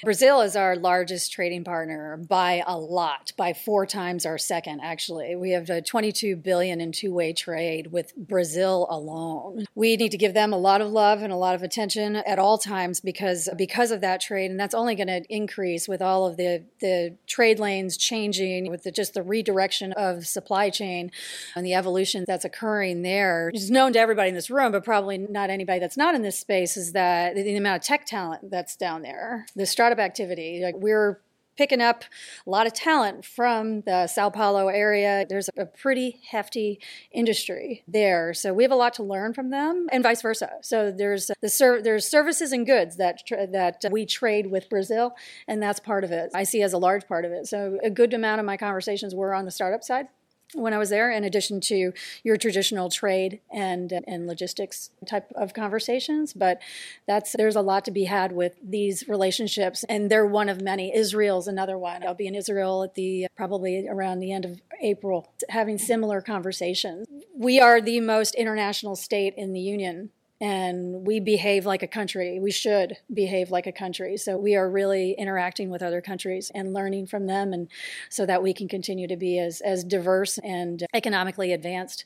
Brazil 0.04 0.42
is 0.42 0.56
our 0.56 0.76
largest 0.76 1.32
trading 1.32 1.63
partner 1.63 2.18
by 2.18 2.63
a 2.65 2.78
lot, 2.78 3.32
by 3.38 3.54
four 3.54 3.86
times 3.86 4.26
our 4.26 4.38
second, 4.38 4.82
actually. 4.82 5.36
We 5.36 5.52
have 5.52 5.70
uh, 5.70 5.82
22 5.82 6.36
billion 6.36 6.82
in 6.82 6.92
two-way 6.92 7.34
trade 7.34 7.92
with 7.92 8.15
Brazil 8.15 8.88
alone. 8.89 9.65
We 9.76 9.98
need 9.98 10.12
to 10.12 10.18
give 10.18 10.34
them 10.34 10.54
a 10.54 10.58
lot 10.58 10.82
of 10.82 10.92
love 10.92 11.22
and 11.22 11.32
a 11.32 11.36
lot 11.36 11.56
of 11.56 11.63
attention 11.63 12.15
at 12.18 12.39
all 12.39 12.58
times 12.58 13.00
because 13.00 13.50
because 13.58 13.92
of 13.92 14.02
that 14.02 14.22
trade, 14.22 14.52
and 14.52 14.60
that's 14.60 14.74
only 14.74 14.96
going 14.96 15.08
to 15.08 15.24
increase 15.30 15.88
with 15.88 16.02
all 16.02 16.26
of 16.26 16.38
the 16.38 16.63
the 16.80 17.15
trade 17.28 17.60
lanes 17.60 17.98
changing, 17.98 18.70
with 18.70 18.84
the, 18.84 18.92
just 18.92 19.13
the 19.13 19.24
redirection 19.24 19.94
of 19.94 20.26
supply 20.28 20.70
chain 20.70 21.12
and 21.56 21.65
the 21.65 21.74
evolution 21.74 22.26
that's 22.28 22.46
occurring 22.46 23.02
there. 23.02 23.52
It's 23.54 23.70
known 23.70 23.94
to 23.94 24.00
everybody 24.00 24.30
in 24.30 24.36
this 24.36 24.50
room, 24.50 24.72
but 24.72 24.84
probably 24.84 25.18
not 25.18 25.50
anybody 25.50 25.80
that's 25.80 25.98
not 25.98 26.15
in 26.15 26.22
this 26.22 26.39
space, 26.39 26.78
is 26.78 26.94
that 26.94 27.36
the, 27.36 27.56
amount 27.56 27.82
of 27.82 27.86
tech 27.86 28.06
talent 28.06 28.50
that's 28.50 28.76
down 28.76 29.02
there, 29.02 29.46
the 29.56 29.65
startup 29.69 29.99
activity. 29.99 30.62
Like 30.63 30.75
we're 30.77 31.19
picking 31.60 31.82
up 31.82 32.05
a 32.47 32.49
lot 32.49 32.65
of 32.65 32.71
talent 32.71 33.25
from 33.25 33.82
the 33.82 34.08
Sao 34.08 34.29
Paulo 34.29 34.69
area. 34.69 35.25
There's 35.27 35.49
a 35.58 35.65
pretty 35.65 36.21
hefty 36.32 36.79
industry 37.12 37.84
there, 37.86 38.34
so 38.34 38.53
we 38.53 38.63
have 38.63 38.71
a 38.71 38.77
lot 38.77 38.93
to 38.93 39.03
learn 39.03 39.34
from 39.34 39.49
them, 39.49 39.88
and 39.91 40.01
vice 40.01 40.21
versa. 40.21 40.51
So 40.62 40.89
there's 40.89 41.29
the 41.41 41.49
ser- 41.49 41.82
there's 41.82 42.05
services 42.05 42.53
and 42.53 42.65
goods 42.65 42.95
that 42.95 43.27
tra- 43.27 43.47
that 43.47 43.84
we 43.91 44.05
trade 44.05 44.49
with 44.49 44.69
Brazil, 44.69 45.15
and 45.49 45.62
that's 45.62 45.82
part 45.82 46.05
of 46.05 46.13
it. 46.13 46.29
I 46.34 46.43
see 46.43 46.62
as 46.62 46.71
a 46.71 46.77
large 46.77 47.05
part 47.08 47.25
of 47.25 47.34
it. 47.34 47.45
So 47.45 47.77
a 47.84 47.89
good 47.89 48.13
amount 48.13 48.39
of 48.39 48.45
my 48.45 48.55
conversations 48.55 49.13
were 49.13 49.34
on 49.34 49.43
the 49.43 49.51
startup 49.51 49.84
side 49.84 50.08
when 50.53 50.73
I 50.73 50.77
was 50.77 50.89
there, 50.89 51.12
in 51.12 51.23
addition 51.23 51.62
to 51.62 51.93
your 52.23 52.38
traditional 52.38 52.89
trade 52.89 53.39
and 53.51 53.91
and 54.07 54.27
logistics 54.27 54.91
type 55.05 55.31
of 55.35 55.53
conversations. 55.53 56.33
But 56.33 56.62
that's 57.07 57.33
there's 57.33 57.55
a 57.55 57.62
lot 57.62 57.85
to 57.85 57.91
be 57.91 58.05
had 58.05 58.31
with 58.31 58.55
these 58.63 59.07
relationships, 59.07 59.83
and 59.85 60.09
they're 60.09 60.25
one 60.25 60.49
of 60.49 60.62
many. 60.62 60.95
Israel's 60.95 61.47
another 61.47 61.77
one. 61.77 62.05
I'll 62.05 62.13
be 62.13 62.27
in 62.27 62.35
Israel 62.35 62.83
at 62.83 62.95
the 62.95 63.27
probably 63.35 63.88
around 63.88 64.19
the 64.19 64.31
end 64.31 64.45
of 64.45 64.62
April, 64.81 65.31
having 65.49 65.77
similar 65.77 66.21
conversations. 66.21 67.07
We 67.35 67.59
are 67.59 67.81
the 67.81 67.99
most 67.99 68.35
international 68.35 68.95
state 68.95 69.33
in 69.38 69.53
the 69.53 69.59
union 69.59 70.12
and 70.41 71.06
we 71.06 71.19
behave 71.19 71.65
like 71.65 71.84
a 71.84 71.88
country. 71.88 72.39
We 72.39 72.52
should 72.52 72.97
behave 73.13 73.52
like 73.52 73.67
a 73.67 73.71
country. 73.71 74.17
So 74.17 74.38
we 74.38 74.56
are 74.56 74.69
really 74.69 75.12
interacting 75.17 75.69
with 75.69 75.82
other 75.82 76.02
countries 76.02 76.52
and 76.56 76.73
learning 76.73 77.08
from 77.08 77.28
them, 77.28 77.54
and 77.54 77.67
so 78.10 78.25
that 78.25 78.41
we 78.41 78.54
can 78.54 78.67
continue 78.67 79.08
to 79.08 79.17
be 79.17 79.39
as 79.39 79.62
as 79.62 79.84
diverse 79.84 80.38
and 80.39 80.86
economically 80.93 81.52
advanced 81.54 82.06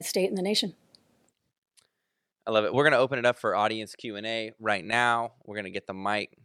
state 0.00 0.28
in 0.28 0.34
the 0.34 0.42
nation. 0.42 0.74
I 2.46 2.50
love 2.50 2.64
it. 2.64 2.74
We're 2.74 2.84
gonna 2.84 2.98
open 2.98 3.18
it 3.18 3.26
up 3.26 3.38
for 3.38 3.56
audience 3.56 3.94
Q 3.94 4.16
and 4.16 4.26
A 4.26 4.52
right 4.60 4.84
now. 4.84 5.32
We're 5.44 5.56
gonna 5.56 5.70
get 5.70 5.86
the 5.86 5.94
mic. 5.94 6.36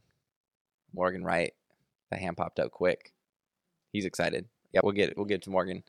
Morgan 0.93 1.23
Wright, 1.23 1.53
the 2.09 2.17
hand 2.17 2.37
popped 2.37 2.59
out 2.59 2.71
quick. 2.71 3.11
He's 3.93 4.05
excited. 4.05 4.45
Yeah, 4.73 4.81
we'll 4.83 4.93
get 4.93 5.09
it. 5.09 5.17
We'll 5.17 5.25
get 5.25 5.35
it 5.35 5.43
to 5.43 5.49
Morgan. 5.49 5.83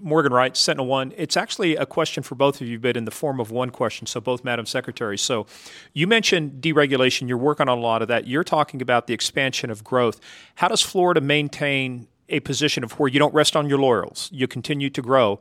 Morgan 0.00 0.32
Wright, 0.32 0.56
Sentinel 0.56 0.86
One. 0.86 1.12
It's 1.16 1.36
actually 1.36 1.76
a 1.76 1.86
question 1.86 2.22
for 2.22 2.34
both 2.34 2.60
of 2.60 2.66
you, 2.66 2.78
but 2.78 2.96
in 2.96 3.04
the 3.04 3.10
form 3.10 3.40
of 3.40 3.50
one 3.50 3.70
question. 3.70 4.06
So, 4.06 4.20
both 4.20 4.44
Madam 4.44 4.66
Secretary. 4.66 5.16
So, 5.16 5.46
you 5.92 6.06
mentioned 6.06 6.62
deregulation. 6.62 7.28
You're 7.28 7.38
working 7.38 7.68
on 7.68 7.78
a 7.78 7.80
lot 7.80 8.02
of 8.02 8.08
that. 8.08 8.26
You're 8.26 8.44
talking 8.44 8.82
about 8.82 9.06
the 9.06 9.14
expansion 9.14 9.70
of 9.70 9.84
growth. 9.84 10.20
How 10.56 10.68
does 10.68 10.82
Florida 10.82 11.20
maintain 11.20 12.08
a 12.28 12.40
position 12.40 12.84
of 12.84 12.98
where 12.98 13.08
you 13.08 13.18
don't 13.18 13.34
rest 13.34 13.56
on 13.56 13.68
your 13.68 13.78
laurels? 13.78 14.28
You 14.32 14.46
continue 14.46 14.90
to 14.90 15.02
grow, 15.02 15.40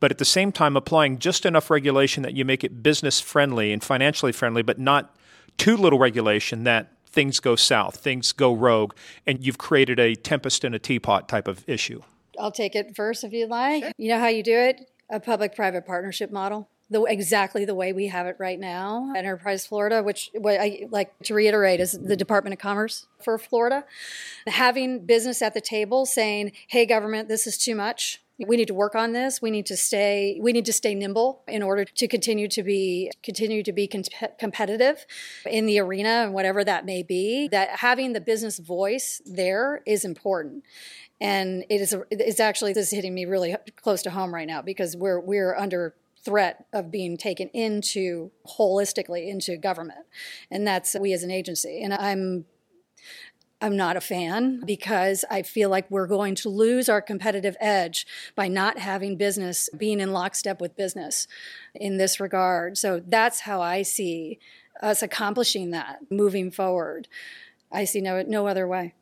but 0.00 0.10
at 0.10 0.18
the 0.18 0.24
same 0.24 0.52
time, 0.52 0.76
applying 0.76 1.18
just 1.18 1.44
enough 1.44 1.70
regulation 1.70 2.22
that 2.22 2.34
you 2.34 2.44
make 2.44 2.62
it 2.62 2.82
business 2.82 3.20
friendly 3.20 3.72
and 3.72 3.82
financially 3.82 4.32
friendly, 4.32 4.62
but 4.62 4.78
not 4.78 5.16
too 5.56 5.76
little 5.76 5.98
regulation 5.98 6.64
that 6.64 6.92
things 7.06 7.40
go 7.40 7.56
south, 7.56 7.96
things 7.96 8.32
go 8.32 8.54
rogue, 8.54 8.94
and 9.26 9.44
you've 9.44 9.58
created 9.58 9.98
a 9.98 10.14
tempest 10.14 10.64
in 10.64 10.74
a 10.74 10.78
teapot 10.78 11.28
type 11.28 11.48
of 11.48 11.64
issue. 11.68 12.02
I'll 12.38 12.52
take 12.52 12.74
it 12.74 12.94
first 12.94 13.24
if 13.24 13.32
you'd 13.32 13.50
like. 13.50 13.92
You 13.96 14.10
know 14.10 14.18
how 14.18 14.28
you 14.28 14.42
do 14.42 14.56
it? 14.56 14.90
A 15.10 15.20
public 15.20 15.54
private 15.54 15.86
partnership 15.86 16.30
model. 16.30 16.68
The, 16.90 17.02
exactly 17.04 17.66
the 17.66 17.74
way 17.74 17.92
we 17.92 18.06
have 18.06 18.26
it 18.26 18.36
right 18.38 18.58
now 18.58 19.12
Enterprise 19.14 19.66
Florida, 19.66 20.02
which 20.02 20.30
what 20.32 20.58
I 20.58 20.86
like 20.90 21.12
to 21.24 21.34
reiterate 21.34 21.80
is 21.80 21.92
the 21.92 22.16
Department 22.16 22.54
of 22.54 22.58
Commerce 22.58 23.06
for 23.22 23.36
Florida. 23.36 23.84
Having 24.46 25.04
business 25.04 25.42
at 25.42 25.52
the 25.52 25.60
table 25.60 26.06
saying, 26.06 26.52
hey, 26.68 26.86
government, 26.86 27.28
this 27.28 27.46
is 27.46 27.58
too 27.58 27.74
much. 27.74 28.22
We 28.46 28.56
need 28.56 28.68
to 28.68 28.74
work 28.74 28.94
on 28.94 29.12
this. 29.12 29.42
We 29.42 29.50
need 29.50 29.66
to 29.66 29.76
stay. 29.76 30.38
We 30.40 30.52
need 30.52 30.64
to 30.66 30.72
stay 30.72 30.94
nimble 30.94 31.42
in 31.48 31.62
order 31.62 31.84
to 31.84 32.08
continue 32.08 32.48
to 32.48 32.62
be 32.62 33.10
continue 33.22 33.62
to 33.62 33.72
be 33.72 33.88
com- 33.88 34.04
competitive 34.38 35.06
in 35.44 35.66
the 35.66 35.80
arena 35.80 36.22
and 36.24 36.32
whatever 36.32 36.64
that 36.64 36.84
may 36.84 37.02
be. 37.02 37.48
That 37.48 37.70
having 37.80 38.12
the 38.12 38.20
business 38.20 38.58
voice 38.58 39.20
there 39.26 39.82
is 39.86 40.04
important 40.04 40.64
and 41.20 41.64
it 41.68 41.80
is 41.80 41.96
it's 42.10 42.40
actually 42.40 42.72
this 42.72 42.86
is 42.86 42.92
hitting 42.92 43.14
me 43.14 43.24
really 43.24 43.56
close 43.76 44.02
to 44.02 44.10
home 44.10 44.34
right 44.34 44.46
now 44.46 44.62
because 44.62 44.96
we're 44.96 45.20
we're 45.20 45.56
under 45.56 45.94
threat 46.24 46.66
of 46.72 46.90
being 46.90 47.16
taken 47.16 47.48
into 47.48 48.30
holistically 48.58 49.28
into 49.28 49.56
government 49.56 50.06
and 50.50 50.66
that's 50.66 50.96
we 51.00 51.12
as 51.12 51.22
an 51.22 51.30
agency 51.30 51.82
and 51.82 51.94
i'm 51.94 52.44
I'm 53.60 53.76
not 53.76 53.96
a 53.96 54.00
fan 54.00 54.62
because 54.64 55.24
I 55.28 55.42
feel 55.42 55.68
like 55.68 55.90
we're 55.90 56.06
going 56.06 56.36
to 56.36 56.48
lose 56.48 56.88
our 56.88 57.00
competitive 57.00 57.56
edge 57.60 58.06
by 58.36 58.46
not 58.46 58.78
having 58.78 59.16
business 59.16 59.68
being 59.76 59.98
in 60.00 60.12
lockstep 60.12 60.60
with 60.60 60.76
business 60.76 61.26
in 61.74 61.96
this 61.96 62.20
regard. 62.20 62.78
So 62.78 63.02
that's 63.04 63.40
how 63.40 63.60
I 63.60 63.82
see 63.82 64.38
us 64.80 65.02
accomplishing 65.02 65.72
that 65.72 65.98
moving 66.08 66.52
forward. 66.52 67.08
I 67.72 67.84
see 67.84 68.00
no 68.00 68.22
no 68.22 68.46
other 68.46 68.66
way. 68.66 68.94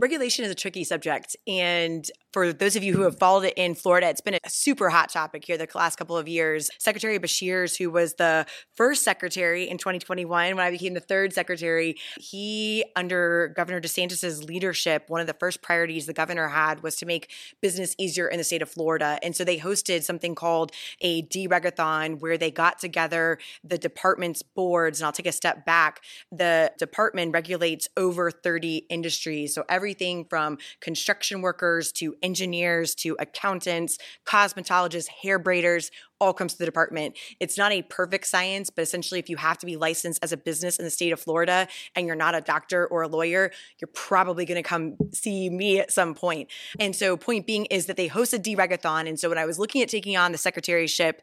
Regulation 0.00 0.44
is 0.44 0.50
a 0.52 0.54
tricky 0.54 0.84
subject. 0.84 1.36
And 1.48 2.08
for 2.32 2.52
those 2.52 2.76
of 2.76 2.84
you 2.84 2.94
who 2.94 3.02
have 3.02 3.18
followed 3.18 3.44
it 3.46 3.54
in 3.56 3.74
Florida, 3.74 4.06
it's 4.08 4.20
been 4.20 4.34
a 4.34 4.48
super 4.48 4.90
hot 4.90 5.10
topic 5.10 5.44
here 5.44 5.56
the 5.56 5.66
last 5.74 5.96
couple 5.96 6.16
of 6.16 6.28
years. 6.28 6.70
Secretary 6.78 7.18
Beshears, 7.18 7.76
who 7.76 7.90
was 7.90 8.14
the 8.14 8.46
first 8.76 9.02
secretary 9.02 9.68
in 9.68 9.76
2021, 9.76 10.54
when 10.54 10.64
I 10.64 10.70
became 10.70 10.94
the 10.94 11.00
third 11.00 11.32
secretary, 11.32 11.96
he, 12.20 12.84
under 12.94 13.52
Governor 13.56 13.80
DeSantis's 13.80 14.44
leadership, 14.44 15.04
one 15.08 15.20
of 15.20 15.26
the 15.26 15.34
first 15.34 15.62
priorities 15.62 16.06
the 16.06 16.12
governor 16.12 16.46
had 16.46 16.82
was 16.82 16.94
to 16.96 17.06
make 17.06 17.32
business 17.60 17.96
easier 17.98 18.28
in 18.28 18.38
the 18.38 18.44
state 18.44 18.62
of 18.62 18.70
Florida. 18.70 19.18
And 19.22 19.34
so 19.34 19.42
they 19.42 19.58
hosted 19.58 20.04
something 20.04 20.36
called 20.36 20.70
a 21.00 21.22
deregathon 21.22 22.20
where 22.20 22.38
they 22.38 22.52
got 22.52 22.78
together 22.78 23.38
the 23.64 23.78
department's 23.78 24.42
boards. 24.42 25.00
And 25.00 25.06
I'll 25.06 25.12
take 25.12 25.26
a 25.26 25.32
step 25.32 25.64
back. 25.64 26.02
The 26.30 26.72
department 26.78 27.32
regulates 27.32 27.88
over 27.96 28.30
30 28.30 28.86
industries. 28.90 29.54
So 29.54 29.64
everything 29.88 30.26
from 30.26 30.58
construction 30.80 31.40
workers 31.40 31.92
to 31.92 32.14
engineers 32.22 32.94
to 32.94 33.16
accountants, 33.18 33.96
cosmetologists, 34.26 35.08
hair 35.08 35.38
braiders, 35.38 35.90
all 36.20 36.34
comes 36.34 36.52
to 36.52 36.58
the 36.58 36.64
department. 36.64 37.16
It's 37.40 37.56
not 37.56 37.72
a 37.72 37.82
perfect 37.82 38.26
science, 38.26 38.70
but 38.70 38.82
essentially, 38.82 39.20
if 39.20 39.30
you 39.30 39.36
have 39.36 39.56
to 39.58 39.66
be 39.66 39.76
licensed 39.76 40.22
as 40.22 40.32
a 40.32 40.36
business 40.36 40.76
in 40.76 40.84
the 40.84 40.90
state 40.90 41.12
of 41.12 41.20
Florida 41.20 41.68
and 41.94 42.06
you're 42.06 42.16
not 42.16 42.34
a 42.34 42.40
doctor 42.40 42.86
or 42.86 43.02
a 43.02 43.08
lawyer, 43.08 43.50
you're 43.80 43.88
probably 43.94 44.44
going 44.44 44.62
to 44.62 44.68
come 44.68 44.96
see 45.12 45.48
me 45.48 45.78
at 45.78 45.92
some 45.92 46.14
point. 46.14 46.50
And 46.78 46.94
so, 46.94 47.16
point 47.16 47.46
being 47.46 47.66
is 47.66 47.86
that 47.86 47.96
they 47.96 48.08
host 48.08 48.34
a 48.34 48.38
deregathon. 48.38 49.08
And 49.08 49.18
so, 49.18 49.28
when 49.28 49.38
I 49.38 49.46
was 49.46 49.58
looking 49.58 49.80
at 49.80 49.88
taking 49.88 50.16
on 50.16 50.32
the 50.32 50.38
secretaryship, 50.38 51.20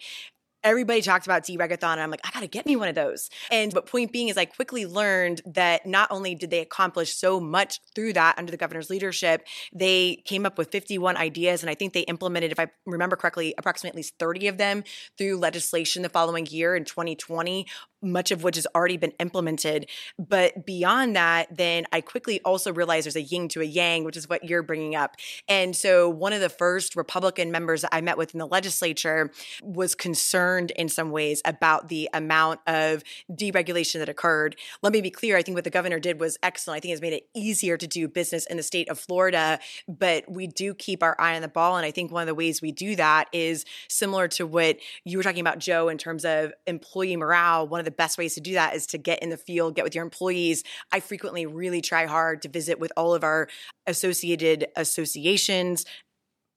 everybody 0.65 1.01
talked 1.01 1.28
about 1.28 1.43
deregathon 1.43 1.93
and 1.93 2.01
i'm 2.01 2.10
like 2.10 2.21
i 2.25 2.32
gotta 2.32 2.47
get 2.47 2.65
me 2.65 2.75
one 2.75 2.89
of 2.89 2.95
those. 2.95 3.30
And 3.51 3.73
but 3.73 3.86
point 3.86 4.12
being 4.12 4.28
is 4.28 4.38
i 4.38 4.45
quickly 4.45 4.86
learned 4.86 5.41
that 5.45 5.86
not 5.86 6.12
only 6.12 6.34
did 6.36 6.49
they 6.49 6.60
accomplish 6.60 7.15
so 7.15 7.39
much 7.39 7.80
through 7.93 8.13
that 8.13 8.38
under 8.38 8.51
the 8.51 8.58
governor's 8.58 8.89
leadership 8.89 9.45
they 9.71 10.23
came 10.25 10.45
up 10.45 10.58
with 10.58 10.71
51 10.71 11.15
ideas 11.15 11.62
and 11.62 11.69
i 11.69 11.75
think 11.75 11.93
they 11.93 12.01
implemented 12.01 12.51
if 12.51 12.60
i 12.60 12.67
remember 12.86 13.15
correctly 13.15 13.54
approximately 13.58 13.89
at 13.89 13.95
least 13.95 14.15
30 14.17 14.47
of 14.47 14.58
them 14.58 14.84
through 15.17 15.38
legislation 15.38 16.01
the 16.01 16.10
following 16.10 16.47
year 16.47 16.75
in 16.75 16.84
2020 16.84 17.67
much 18.06 18.32
of 18.32 18.44
which 18.44 18.56
has 18.56 18.68
already 18.76 18.98
been 18.98 19.13
implemented. 19.20 19.88
But 20.18 20.65
beyond 20.65 21.15
that, 21.15 21.56
then 21.56 21.86
I 21.91 22.02
quickly 22.02 22.39
also 22.41 22.72
realized 22.72 23.06
there's 23.06 23.15
a 23.15 23.22
yin 23.22 23.48
to 23.50 23.62
a 23.62 23.65
yang, 23.65 24.04
which 24.04 24.15
is 24.15 24.30
what 24.30 24.44
you're 24.44 24.63
bringing 24.63 24.96
up. 24.96 25.15
And 25.48 25.76
so 25.76 26.10
one 26.10 26.34
of 26.34 26.41
the 26.41 26.50
first 26.50 26.96
Republican 26.96 27.52
members 27.52 27.82
that 27.82 27.94
I 27.94 28.02
met 28.02 28.18
with 28.18 28.34
in 28.34 28.39
the 28.39 28.48
legislature 28.48 29.32
was 29.62 29.96
concerned 29.96 30.72
in 30.72 30.88
some 30.89 31.12
ways 31.12 31.41
about 31.46 31.89
the 31.89 32.10
amount 32.13 32.60
of 32.68 33.04
deregulation 33.32 34.00
that 34.00 34.10
occurred. 34.10 34.56
Let 34.82 34.94
me 34.94 35.02
be 35.02 35.10
clear 35.10 35.38
I 35.38 35.41
think 35.41 35.56
what 35.56 35.63
the 35.63 35.70
governor 35.70 36.00
did 36.00 36.20
was 36.20 36.38
excellent. 36.44 36.78
I 36.78 36.80
think 36.82 36.94
it's 36.94 37.02
made 37.02 37.13
it 37.13 37.28
easier 37.34 37.78
to 37.78 37.88
do 37.88 38.08
business 38.08 38.46
in 38.46 38.58
the 38.58 38.63
state 38.63 38.89
of 38.89 39.00
Florida, 39.00 39.60
but 39.88 40.30
we 40.30 40.48
do 40.48 40.74
keep 40.74 41.02
our 41.02 41.20
eye 41.20 41.36
on 41.36 41.41
the 41.41 41.48
ball. 41.48 41.78
And 41.78 41.86
I 41.86 41.91
think 41.91 42.12
one 42.12 42.22
of 42.22 42.28
the 42.28 42.36
ways 42.36 42.62
we 42.62 42.72
do 42.72 42.96
that 42.96 43.28
is 43.32 43.65
similar 43.88 44.28
to 44.30 44.46
what 44.46 44.78
you 45.04 45.18
were 45.18 45.24
talking 45.24 45.41
about, 45.41 45.60
Joe, 45.60 45.89
in 45.89 45.98
terms 45.98 46.26
of 46.26 46.54
employee 46.68 47.15
morale. 47.15 47.68
One 47.68 47.80
of 47.80 47.86
the 47.86 47.91
best 47.97 48.17
ways 48.17 48.36
to 48.36 48.41
do 48.41 48.53
that 48.53 48.75
is 48.75 48.86
to 48.88 48.97
get 48.97 49.21
in 49.21 49.29
the 49.29 49.38
field, 49.38 49.75
get 49.75 49.84
with 49.84 49.95
your 49.95 50.03
employees. 50.03 50.63
I 50.91 50.99
frequently 50.99 51.45
really 51.45 51.81
try 51.81 52.05
hard 52.05 52.41
to 52.43 52.49
visit 52.49 52.79
with 52.79 52.91
all 52.97 53.13
of 53.13 53.23
our 53.23 53.47
associated 53.88 54.67
associations, 54.75 55.86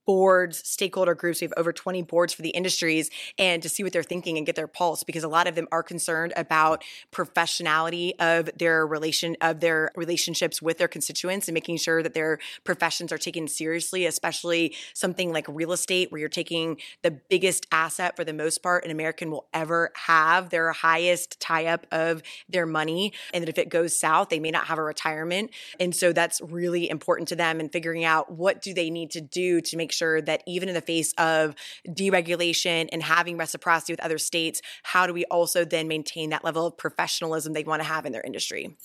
boards, 0.09 0.67
stakeholder 0.67 1.15
groups. 1.15 1.43
We 1.43 1.45
have 1.45 1.53
over 1.59 1.71
20 1.71 2.01
boards 2.01 2.33
for 2.33 2.41
the 2.41 2.49
industries 2.49 3.11
and 3.39 3.63
to 3.63 3.69
see 3.69 3.83
what 3.83 3.93
they're 3.93 4.03
thinking 4.03 4.39
and 4.39 4.47
get 4.47 4.57
their 4.57 4.67
pulse 4.67 5.05
because 5.05 5.23
a 5.23 5.29
lot 5.29 5.47
of 5.47 5.55
them 5.55 5.69
are 5.71 5.83
concerned 5.83 6.33
about 6.35 6.83
professionality 7.13 8.13
of 8.19 8.49
their 8.57 8.87
relation 8.87 9.37
of 9.43 9.61
their 9.61 9.91
relationships 9.97 10.63
with 10.63 10.79
their 10.79 10.89
constituents 10.89 11.47
and 11.47 11.53
making 11.53 11.77
sure 11.77 12.03
that 12.03 12.15
their 12.15 12.39
professions 12.65 13.13
are 13.13 13.19
taken 13.19 13.47
seriously, 13.47 14.07
especially 14.07 14.75
something 14.95 15.31
like 15.31 15.45
real 15.47 15.73
estate 15.73 16.11
where 16.11 16.19
you're 16.19 16.31
taking 16.31 16.79
the 17.03 17.11
biggest 17.11 17.67
asset 17.71 18.17
for 18.17 18.25
the 18.25 18.33
most 18.33 18.63
part 18.63 18.87
an 18.87 18.91
American 18.91 19.31
will 19.31 19.47
ever 19.53 19.91
have, 19.95 20.49
their 20.49 20.73
highest 20.73 21.39
tie 21.39 21.67
up 21.67 21.87
of 21.93 22.23
their 22.49 22.65
money 22.65 23.13
and 23.35 23.43
that 23.43 23.51
if 23.51 23.59
it 23.59 23.69
goes 23.69 23.95
south, 24.01 24.31
they 24.31 24.41
may 24.41 24.51
not 24.51 24.69
have 24.69 24.79
a 24.79 24.83
retirement. 24.83 25.51
And 25.79 25.95
so 25.95 26.15
that's 26.15 26.41
really 26.41 26.89
important 26.89 27.29
to 27.29 27.37
them 27.37 27.61
and 27.61 27.71
figuring 27.71 28.07
out 28.07 28.33
what 28.33 28.63
do 28.63 28.73
they 28.73 28.89
need 28.89 29.11
to 29.11 29.21
do 29.21 29.61
to 29.61 29.77
make 29.77 29.93
sure 29.98 29.98
that 29.99 30.43
even 30.47 30.69
in 30.69 30.75
the 30.75 30.81
face 30.81 31.13
of 31.19 31.55
deregulation 31.89 32.89
and 32.93 33.03
having 33.03 33.37
reciprocity 33.37 33.93
with 33.93 34.01
other 34.01 34.19
states, 34.19 34.61
how 34.83 35.07
do 35.07 35.13
we 35.13 35.25
also 35.27 35.65
then 35.65 35.89
maintain 35.89 36.31
that 36.31 36.45
level 36.45 36.67
of 36.67 36.77
professionalism 36.77 37.53
they 37.53 37.65
want 37.65 37.83
to 37.83 37.89
have 37.89 38.07
in 38.07 38.13
their 38.13 38.23
industry? 38.23 38.77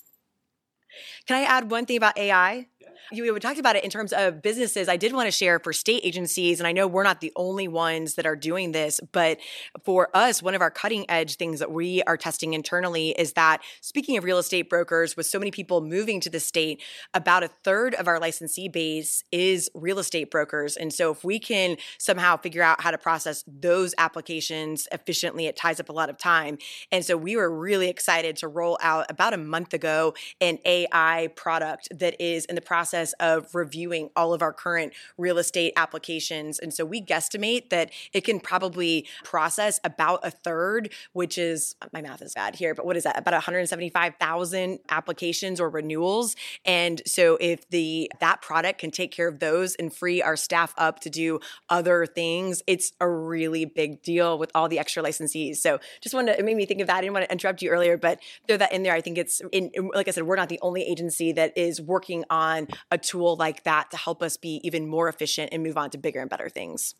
Can 1.27 1.37
I 1.37 1.43
add 1.43 1.71
one 1.71 1.85
thing 1.85 1.97
about 1.97 2.17
AI? 2.17 2.67
You 3.11 3.37
talked 3.39 3.59
about 3.59 3.75
it 3.75 3.83
in 3.83 3.89
terms 3.89 4.13
of 4.13 4.41
businesses. 4.41 4.87
I 4.87 4.97
did 4.97 5.13
want 5.13 5.27
to 5.27 5.31
share 5.31 5.59
for 5.59 5.73
state 5.73 6.01
agencies, 6.03 6.59
and 6.59 6.67
I 6.67 6.71
know 6.71 6.87
we're 6.87 7.03
not 7.03 7.21
the 7.21 7.33
only 7.35 7.67
ones 7.67 8.15
that 8.15 8.25
are 8.25 8.35
doing 8.35 8.71
this, 8.71 8.99
but 9.11 9.39
for 9.83 10.09
us, 10.15 10.41
one 10.41 10.55
of 10.55 10.61
our 10.61 10.71
cutting 10.71 11.05
edge 11.09 11.35
things 11.35 11.59
that 11.59 11.71
we 11.71 12.01
are 12.03 12.17
testing 12.17 12.53
internally 12.53 13.09
is 13.09 13.33
that 13.33 13.61
speaking 13.81 14.17
of 14.17 14.23
real 14.23 14.37
estate 14.37 14.69
brokers, 14.69 15.17
with 15.17 15.25
so 15.25 15.39
many 15.39 15.51
people 15.51 15.81
moving 15.81 16.19
to 16.21 16.29
the 16.29 16.39
state, 16.39 16.81
about 17.13 17.43
a 17.43 17.49
third 17.63 17.93
of 17.95 18.07
our 18.07 18.19
licensee 18.19 18.69
base 18.69 19.23
is 19.31 19.69
real 19.73 19.99
estate 19.99 20.31
brokers. 20.31 20.77
And 20.77 20.93
so 20.93 21.11
if 21.11 21.23
we 21.23 21.39
can 21.39 21.77
somehow 21.97 22.37
figure 22.37 22.63
out 22.63 22.81
how 22.81 22.91
to 22.91 22.97
process 22.97 23.43
those 23.47 23.93
applications 23.97 24.87
efficiently, 24.91 25.47
it 25.47 25.57
ties 25.57 25.79
up 25.79 25.89
a 25.89 25.93
lot 25.93 26.09
of 26.09 26.17
time. 26.17 26.57
And 26.91 27.03
so 27.03 27.17
we 27.17 27.35
were 27.35 27.53
really 27.53 27.89
excited 27.89 28.37
to 28.37 28.47
roll 28.47 28.77
out 28.81 29.07
about 29.09 29.33
a 29.33 29.37
month 29.37 29.73
ago 29.73 30.13
an 30.39 30.59
AI 30.65 31.29
product 31.35 31.89
that 31.91 32.21
is 32.21 32.45
in 32.45 32.55
the 32.55 32.61
process 32.61 32.92
process 32.93 33.13
of 33.19 33.55
reviewing 33.55 34.09
all 34.15 34.33
of 34.33 34.43
our 34.43 34.53
current 34.53 34.93
real 35.17 35.39
estate 35.39 35.73
applications. 35.75 36.59
And 36.59 36.71
so 36.71 36.85
we 36.85 37.01
guesstimate 37.01 37.69
that 37.69 37.89
it 38.13 38.23
can 38.23 38.39
probably 38.39 39.07
process 39.23 39.79
about 39.83 40.19
a 40.21 40.29
third, 40.29 40.91
which 41.13 41.39
is 41.39 41.75
my 41.91 42.01
math 42.01 42.21
is 42.21 42.35
bad 42.35 42.55
here, 42.55 42.75
but 42.75 42.85
what 42.85 42.95
is 42.95 43.03
that? 43.03 43.17
About 43.17 43.33
175,000 43.33 44.79
applications 44.89 45.59
or 45.59 45.69
renewals. 45.69 46.35
And 46.65 47.01
so 47.07 47.37
if 47.41 47.67
the 47.69 48.11
that 48.19 48.43
product 48.43 48.79
can 48.79 48.91
take 48.91 49.11
care 49.11 49.27
of 49.27 49.39
those 49.39 49.73
and 49.75 49.91
free 49.91 50.21
our 50.21 50.35
staff 50.35 50.75
up 50.77 50.99
to 50.99 51.09
do 51.09 51.39
other 51.69 52.05
things, 52.05 52.61
it's 52.67 52.93
a 52.99 53.09
really 53.09 53.65
big 53.65 54.03
deal 54.03 54.37
with 54.37 54.51
all 54.53 54.69
the 54.69 54.77
extra 54.77 55.01
licensees. 55.01 55.57
So 55.57 55.79
just 56.01 56.13
wanted 56.13 56.33
to, 56.33 56.39
it 56.39 56.45
made 56.45 56.57
me 56.57 56.65
think 56.65 56.81
of 56.81 56.87
that. 56.87 56.97
I 56.97 57.01
didn't 57.01 57.13
want 57.13 57.25
to 57.25 57.31
interrupt 57.31 57.63
you 57.63 57.71
earlier, 57.71 57.97
but 57.97 58.19
throw 58.47 58.57
that 58.57 58.71
in 58.71 58.83
there. 58.83 58.93
I 58.93 59.01
think 59.01 59.17
it's 59.17 59.41
in, 59.51 59.71
like 59.95 60.07
I 60.07 60.11
said, 60.11 60.23
we're 60.23 60.35
not 60.35 60.49
the 60.49 60.59
only 60.61 60.83
agency 60.83 61.31
that 61.31 61.57
is 61.57 61.81
working 61.81 62.23
on 62.29 62.67
a 62.91 62.97
tool 62.97 63.35
like 63.35 63.63
that 63.63 63.91
to 63.91 63.97
help 63.97 64.21
us 64.21 64.37
be 64.37 64.61
even 64.63 64.87
more 64.87 65.07
efficient 65.07 65.49
and 65.51 65.63
move 65.63 65.77
on 65.77 65.89
to 65.91 65.97
bigger 65.97 66.21
and 66.21 66.29
better 66.29 66.49
things. 66.49 66.95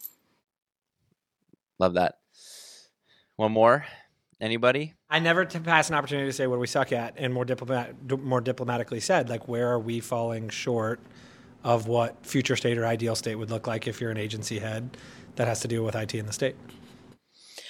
Love 1.80 1.96
that. 1.96 2.20
One 3.36 3.52
more. 3.52 3.86
Anybody? 4.40 4.94
I 5.10 5.20
never 5.20 5.46
to 5.46 5.60
pass 5.60 5.90
an 5.90 5.96
opportunity 5.96 6.28
to 6.28 6.34
say 6.34 6.48
what 6.48 6.60
we 6.60 6.68
suck 6.68 6.92
at, 6.92 7.14
and 7.18 7.34
more 7.34 7.46
diplomat, 7.46 7.96
more 8.20 8.42
diplomatically 8.42 9.00
said, 9.00 9.30
like 9.30 9.48
where 9.48 9.72
are 9.72 9.80
we 9.80 10.00
falling 10.00 10.50
short 10.50 11.00
of 11.64 11.88
what 11.88 12.26
future 12.26 12.56
state 12.56 12.78
or 12.78 12.86
ideal 12.86 13.16
state 13.16 13.36
would 13.36 13.50
look 13.50 13.68
like 13.68 13.88
if 13.88 14.02
you're 14.02 14.12
an 14.12 14.18
agency 14.18 14.60
head 14.60 14.98
that 15.36 15.48
has 15.48 15.62
to 15.62 15.68
deal 15.68 15.84
with 15.84 15.96
IT 15.96 16.14
in 16.14 16.26
the 16.26 16.34
state. 16.34 16.56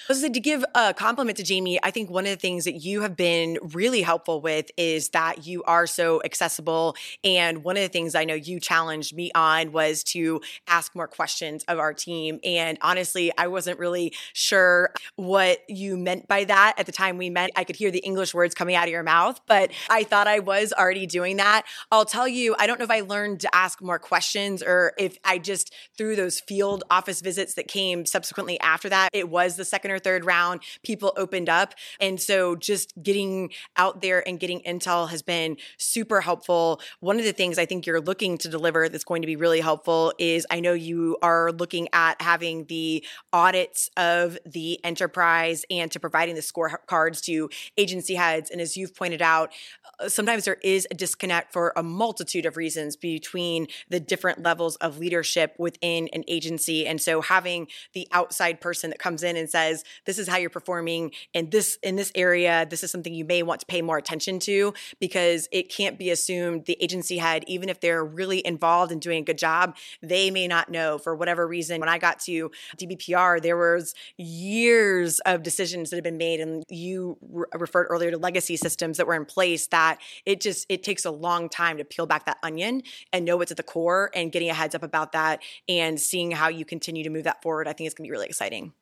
So 0.09 0.29
to 0.29 0.39
give 0.39 0.65
a 0.75 0.93
compliment 0.93 1.37
to 1.37 1.43
Jamie, 1.43 1.79
I 1.81 1.89
think 1.89 2.09
one 2.09 2.25
of 2.25 2.31
the 2.31 2.37
things 2.37 2.65
that 2.65 2.73
you 2.73 3.01
have 3.01 3.15
been 3.15 3.57
really 3.61 4.01
helpful 4.01 4.41
with 4.41 4.69
is 4.75 5.09
that 5.09 5.47
you 5.47 5.63
are 5.63 5.87
so 5.87 6.21
accessible. 6.25 6.97
And 7.23 7.63
one 7.63 7.77
of 7.77 7.83
the 7.83 7.89
things 7.89 8.13
I 8.13 8.25
know 8.25 8.33
you 8.33 8.59
challenged 8.59 9.15
me 9.15 9.31
on 9.33 9.71
was 9.71 10.03
to 10.05 10.41
ask 10.67 10.93
more 10.93 11.07
questions 11.07 11.63
of 11.69 11.79
our 11.79 11.93
team. 11.93 12.41
And 12.43 12.77
honestly, 12.81 13.31
I 13.37 13.47
wasn't 13.47 13.79
really 13.79 14.13
sure 14.33 14.91
what 15.15 15.59
you 15.69 15.95
meant 15.95 16.27
by 16.27 16.43
that 16.43 16.73
at 16.77 16.85
the 16.85 16.91
time 16.91 17.17
we 17.17 17.29
met. 17.29 17.51
I 17.55 17.63
could 17.63 17.77
hear 17.77 17.89
the 17.89 17.99
English 17.99 18.33
words 18.33 18.53
coming 18.53 18.75
out 18.75 18.85
of 18.85 18.91
your 18.91 19.03
mouth, 19.03 19.39
but 19.47 19.71
I 19.89 20.03
thought 20.03 20.27
I 20.27 20.39
was 20.39 20.73
already 20.73 21.07
doing 21.07 21.37
that. 21.37 21.63
I'll 21.91 22.05
tell 22.05 22.27
you, 22.27 22.55
I 22.59 22.67
don't 22.67 22.77
know 22.77 22.85
if 22.85 22.91
I 22.91 23.01
learned 23.01 23.39
to 23.39 23.55
ask 23.55 23.81
more 23.81 23.99
questions 23.99 24.61
or 24.61 24.91
if 24.97 25.17
I 25.23 25.37
just 25.37 25.73
through 25.97 26.17
those 26.17 26.41
field 26.41 26.83
office 26.89 27.21
visits 27.21 27.53
that 27.53 27.69
came 27.69 28.05
subsequently 28.05 28.59
after 28.59 28.89
that, 28.89 29.09
it 29.13 29.29
was 29.29 29.55
the 29.55 29.63
second 29.63 29.92
or 29.93 29.99
third 29.99 30.25
round, 30.25 30.61
people 30.83 31.13
opened 31.15 31.49
up. 31.49 31.73
And 31.99 32.19
so 32.19 32.55
just 32.55 32.93
getting 33.01 33.51
out 33.77 34.01
there 34.01 34.27
and 34.27 34.39
getting 34.39 34.61
intel 34.61 35.09
has 35.09 35.21
been 35.21 35.57
super 35.77 36.21
helpful. 36.21 36.81
One 36.99 37.19
of 37.19 37.25
the 37.25 37.33
things 37.33 37.57
I 37.57 37.65
think 37.65 37.85
you're 37.85 38.01
looking 38.01 38.37
to 38.39 38.49
deliver 38.49 38.89
that's 38.89 39.03
going 39.03 39.21
to 39.21 39.27
be 39.27 39.35
really 39.35 39.61
helpful 39.61 40.13
is 40.17 40.45
I 40.49 40.59
know 40.59 40.73
you 40.73 41.17
are 41.21 41.51
looking 41.51 41.87
at 41.93 42.21
having 42.21 42.65
the 42.65 43.05
audits 43.31 43.89
of 43.97 44.37
the 44.45 44.79
enterprise 44.83 45.65
and 45.69 45.91
to 45.91 45.99
providing 45.99 46.35
the 46.35 46.41
scorecards 46.41 47.21
to 47.23 47.49
agency 47.77 48.15
heads. 48.15 48.49
And 48.49 48.59
as 48.61 48.75
you've 48.75 48.95
pointed 48.95 49.21
out, 49.21 49.53
uh, 49.99 50.09
sometimes 50.09 50.45
there 50.45 50.57
is 50.63 50.87
a 50.91 50.93
disconnect 50.93 51.53
for 51.53 51.73
a 51.75 51.83
multitude 51.83 52.45
of 52.45 52.57
reasons 52.57 52.95
between 52.95 53.67
the 53.89 53.99
different 53.99 54.41
levels 54.43 54.75
of 54.77 54.97
leadership 54.97 55.55
within 55.57 56.07
an 56.13 56.23
agency. 56.27 56.87
And 56.87 57.01
so 57.01 57.21
having 57.21 57.67
the 57.93 58.07
outside 58.11 58.61
person 58.61 58.89
that 58.89 58.99
comes 58.99 59.23
in 59.23 59.37
and 59.37 59.49
says, 59.49 59.82
this 60.05 60.19
is 60.19 60.27
how 60.27 60.37
you're 60.37 60.49
performing 60.49 61.11
in 61.33 61.49
this 61.49 61.77
in 61.83 61.95
this 61.95 62.11
area. 62.15 62.65
This 62.69 62.83
is 62.83 62.91
something 62.91 63.13
you 63.13 63.25
may 63.25 63.43
want 63.43 63.61
to 63.61 63.65
pay 63.65 63.81
more 63.81 63.97
attention 63.97 64.39
to 64.39 64.73
because 64.99 65.47
it 65.51 65.69
can't 65.69 65.97
be 65.97 66.09
assumed 66.09 66.65
the 66.65 66.77
agency 66.81 67.17
head 67.17 67.43
even 67.47 67.69
if 67.69 67.79
they're 67.79 68.03
really 68.03 68.45
involved 68.45 68.91
in 68.91 68.99
doing 68.99 69.19
a 69.19 69.25
good 69.25 69.37
job 69.37 69.75
they 70.01 70.31
may 70.31 70.47
not 70.47 70.69
know. 70.69 70.97
For 70.97 71.15
whatever 71.15 71.47
reason 71.47 71.79
when 71.79 71.89
i 71.89 71.97
got 71.97 72.19
to 72.19 72.51
dbpr 72.77 73.41
there 73.41 73.57
was 73.57 73.93
years 74.17 75.19
of 75.21 75.43
decisions 75.43 75.89
that 75.89 75.97
have 75.97 76.03
been 76.03 76.17
made 76.17 76.39
and 76.39 76.63
you 76.69 77.17
re- 77.21 77.45
referred 77.53 77.87
earlier 77.89 78.11
to 78.11 78.17
legacy 78.17 78.57
systems 78.57 78.97
that 78.97 79.07
were 79.07 79.15
in 79.15 79.25
place 79.25 79.67
that 79.67 79.99
it 80.25 80.41
just 80.41 80.65
it 80.69 80.83
takes 80.83 81.05
a 81.05 81.11
long 81.11 81.49
time 81.49 81.77
to 81.77 81.85
peel 81.85 82.05
back 82.05 82.25
that 82.25 82.37
onion 82.43 82.83
and 83.11 83.25
know 83.25 83.37
what's 83.37 83.51
at 83.51 83.57
the 83.57 83.63
core 83.63 84.11
and 84.13 84.31
getting 84.31 84.49
a 84.49 84.53
heads 84.53 84.75
up 84.75 84.83
about 84.83 85.11
that 85.11 85.41
and 85.67 85.99
seeing 85.99 86.31
how 86.31 86.47
you 86.47 86.65
continue 86.65 87.03
to 87.03 87.09
move 87.09 87.23
that 87.23 87.41
forward 87.41 87.67
i 87.67 87.73
think 87.73 87.87
it's 87.87 87.95
going 87.95 88.05
to 88.05 88.07
be 88.07 88.11
really 88.11 88.27
exciting 88.27 88.73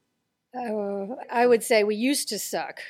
uh, 0.58 1.16
I 1.32 1.48
would 1.48 1.64
say 1.64 1.84
we 1.84 1.96
used 1.96 2.30
to 2.30 2.40
suck 2.40 2.82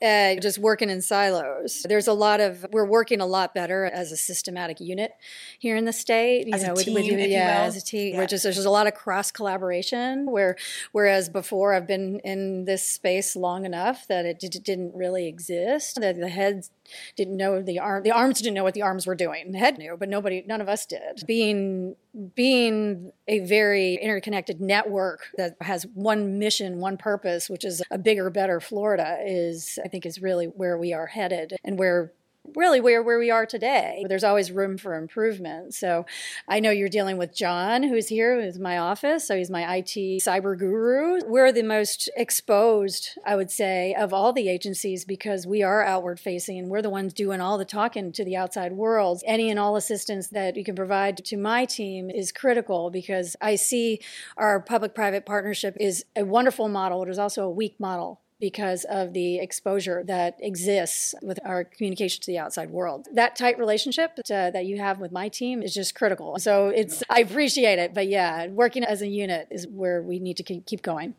uh, 0.00 0.36
just 0.36 0.58
working 0.58 0.88
in 0.88 1.02
silos. 1.02 1.84
There's 1.86 2.08
a 2.08 2.12
lot 2.12 2.40
of 2.40 2.64
we're 2.72 2.86
working 2.86 3.20
a 3.20 3.26
lot 3.26 3.54
better 3.54 3.84
as 3.84 4.10
a 4.10 4.16
systematic 4.16 4.80
unit 4.80 5.12
here 5.58 5.76
in 5.76 5.84
the 5.84 5.92
state. 5.92 6.46
You 6.46 6.54
as 6.54 6.64
know, 6.64 6.72
a 6.72 6.76
team, 6.76 6.94
with, 6.94 7.10
with, 7.10 7.28
yeah, 7.28 7.62
as 7.62 7.76
a 7.76 7.82
team. 7.82 8.14
Yeah. 8.14 8.20
We're 8.20 8.26
just 8.26 8.42
there's 8.42 8.56
just 8.56 8.66
a 8.66 8.70
lot 8.70 8.86
of 8.86 8.94
cross 8.94 9.30
collaboration. 9.30 10.30
Where 10.30 10.56
whereas 10.92 11.28
before 11.28 11.74
I've 11.74 11.86
been 11.86 12.20
in 12.20 12.64
this 12.64 12.88
space 12.88 13.36
long 13.36 13.64
enough 13.66 14.06
that 14.08 14.24
it 14.24 14.38
d- 14.38 14.48
didn't 14.48 14.94
really 14.94 15.26
exist. 15.26 16.00
That 16.00 16.18
the 16.18 16.28
heads 16.28 16.70
didn't 17.16 17.36
know 17.36 17.60
the 17.60 17.78
arm 17.78 18.02
the 18.02 18.12
arms 18.12 18.40
didn't 18.40 18.54
know 18.54 18.64
what 18.64 18.74
the 18.74 18.82
arms 18.82 19.06
were 19.06 19.14
doing. 19.14 19.52
The 19.52 19.58
head 19.58 19.78
knew, 19.78 19.96
but 19.98 20.08
nobody 20.08 20.42
none 20.46 20.62
of 20.62 20.68
us 20.68 20.86
did. 20.86 21.22
Being 21.26 21.96
being 22.34 23.12
a 23.28 23.40
very 23.40 23.94
interconnected 23.94 24.60
network 24.60 25.26
that 25.36 25.56
has 25.60 25.86
one 25.94 26.38
mission, 26.38 26.80
one 26.80 26.96
purpose, 26.96 27.50
which 27.50 27.64
is 27.64 27.82
a 27.90 27.98
bigger, 27.98 28.30
better 28.30 28.60
Florida 28.60 29.18
is 29.24 29.78
I 29.84 29.88
think 29.88 30.06
is 30.06 30.20
really 30.20 30.46
where 30.46 30.78
we 30.78 30.92
are 30.92 31.06
headed 31.06 31.54
and 31.64 31.78
where 31.78 32.12
really 32.54 32.80
where, 32.80 33.02
where 33.02 33.18
we 33.18 33.30
are 33.30 33.46
today. 33.46 34.04
There's 34.08 34.24
always 34.24 34.52
room 34.52 34.78
for 34.78 34.94
improvement. 34.94 35.74
So 35.74 36.06
I 36.48 36.60
know 36.60 36.70
you're 36.70 36.88
dealing 36.88 37.18
with 37.18 37.34
John, 37.34 37.82
who's 37.82 38.08
here, 38.08 38.40
who's 38.40 38.58
my 38.58 38.78
office. 38.78 39.26
So 39.26 39.36
he's 39.36 39.50
my 39.50 39.76
IT 39.76 40.22
cyber 40.22 40.58
guru. 40.58 41.20
We're 41.26 41.52
the 41.52 41.62
most 41.62 42.08
exposed, 42.16 43.18
I 43.24 43.36
would 43.36 43.50
say, 43.50 43.94
of 43.94 44.12
all 44.12 44.32
the 44.32 44.48
agencies 44.48 45.04
because 45.04 45.46
we 45.46 45.62
are 45.62 45.82
outward 45.82 46.20
facing 46.20 46.58
and 46.58 46.68
we're 46.68 46.82
the 46.82 46.90
ones 46.90 47.12
doing 47.12 47.40
all 47.40 47.58
the 47.58 47.64
talking 47.64 48.12
to 48.12 48.24
the 48.24 48.36
outside 48.36 48.72
world. 48.72 49.22
Any 49.26 49.50
and 49.50 49.58
all 49.58 49.76
assistance 49.76 50.28
that 50.28 50.56
you 50.56 50.64
can 50.64 50.76
provide 50.76 51.16
to 51.24 51.36
my 51.36 51.64
team 51.64 52.10
is 52.10 52.32
critical 52.32 52.90
because 52.90 53.36
I 53.40 53.56
see 53.56 54.00
our 54.36 54.60
public 54.60 54.94
private 54.94 55.26
partnership 55.26 55.76
is 55.80 56.04
a 56.14 56.24
wonderful 56.24 56.68
model. 56.68 57.02
It 57.02 57.08
is 57.08 57.18
also 57.18 57.44
a 57.44 57.50
weak 57.50 57.78
model 57.78 58.20
because 58.38 58.84
of 58.84 59.12
the 59.12 59.38
exposure 59.38 60.02
that 60.04 60.36
exists 60.40 61.14
with 61.22 61.38
our 61.44 61.64
communication 61.64 62.20
to 62.22 62.26
the 62.30 62.38
outside 62.38 62.70
world. 62.70 63.08
That 63.12 63.36
tight 63.36 63.58
relationship 63.58 64.12
uh, 64.18 64.50
that 64.50 64.66
you 64.66 64.78
have 64.78 64.98
with 65.00 65.12
my 65.12 65.28
team 65.28 65.62
is 65.62 65.72
just 65.72 65.94
critical. 65.94 66.38
So 66.38 66.68
it's 66.68 67.02
I 67.08 67.20
appreciate 67.20 67.78
it, 67.78 67.94
but 67.94 68.08
yeah, 68.08 68.48
working 68.48 68.84
as 68.84 69.00
a 69.02 69.08
unit 69.08 69.48
is 69.50 69.66
where 69.66 70.02
we 70.02 70.18
need 70.18 70.36
to 70.38 70.42
keep 70.42 70.82
going. 70.82 71.14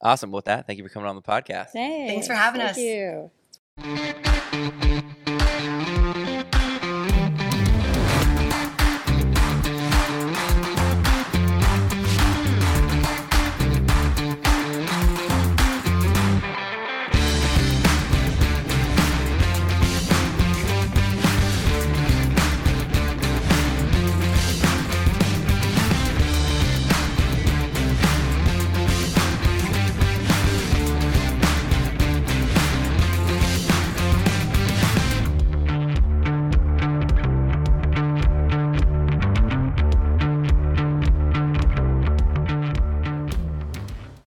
Awesome. 0.00 0.30
With 0.32 0.44
that, 0.44 0.66
thank 0.66 0.78
you 0.78 0.84
for 0.84 0.90
coming 0.90 1.08
on 1.08 1.16
the 1.16 1.22
podcast. 1.22 1.70
Thanks, 1.70 2.12
Thanks 2.12 2.26
for 2.26 2.34
having 2.34 2.60
Thank 2.60 2.76
us. 2.76 3.30
you. 4.98 5.00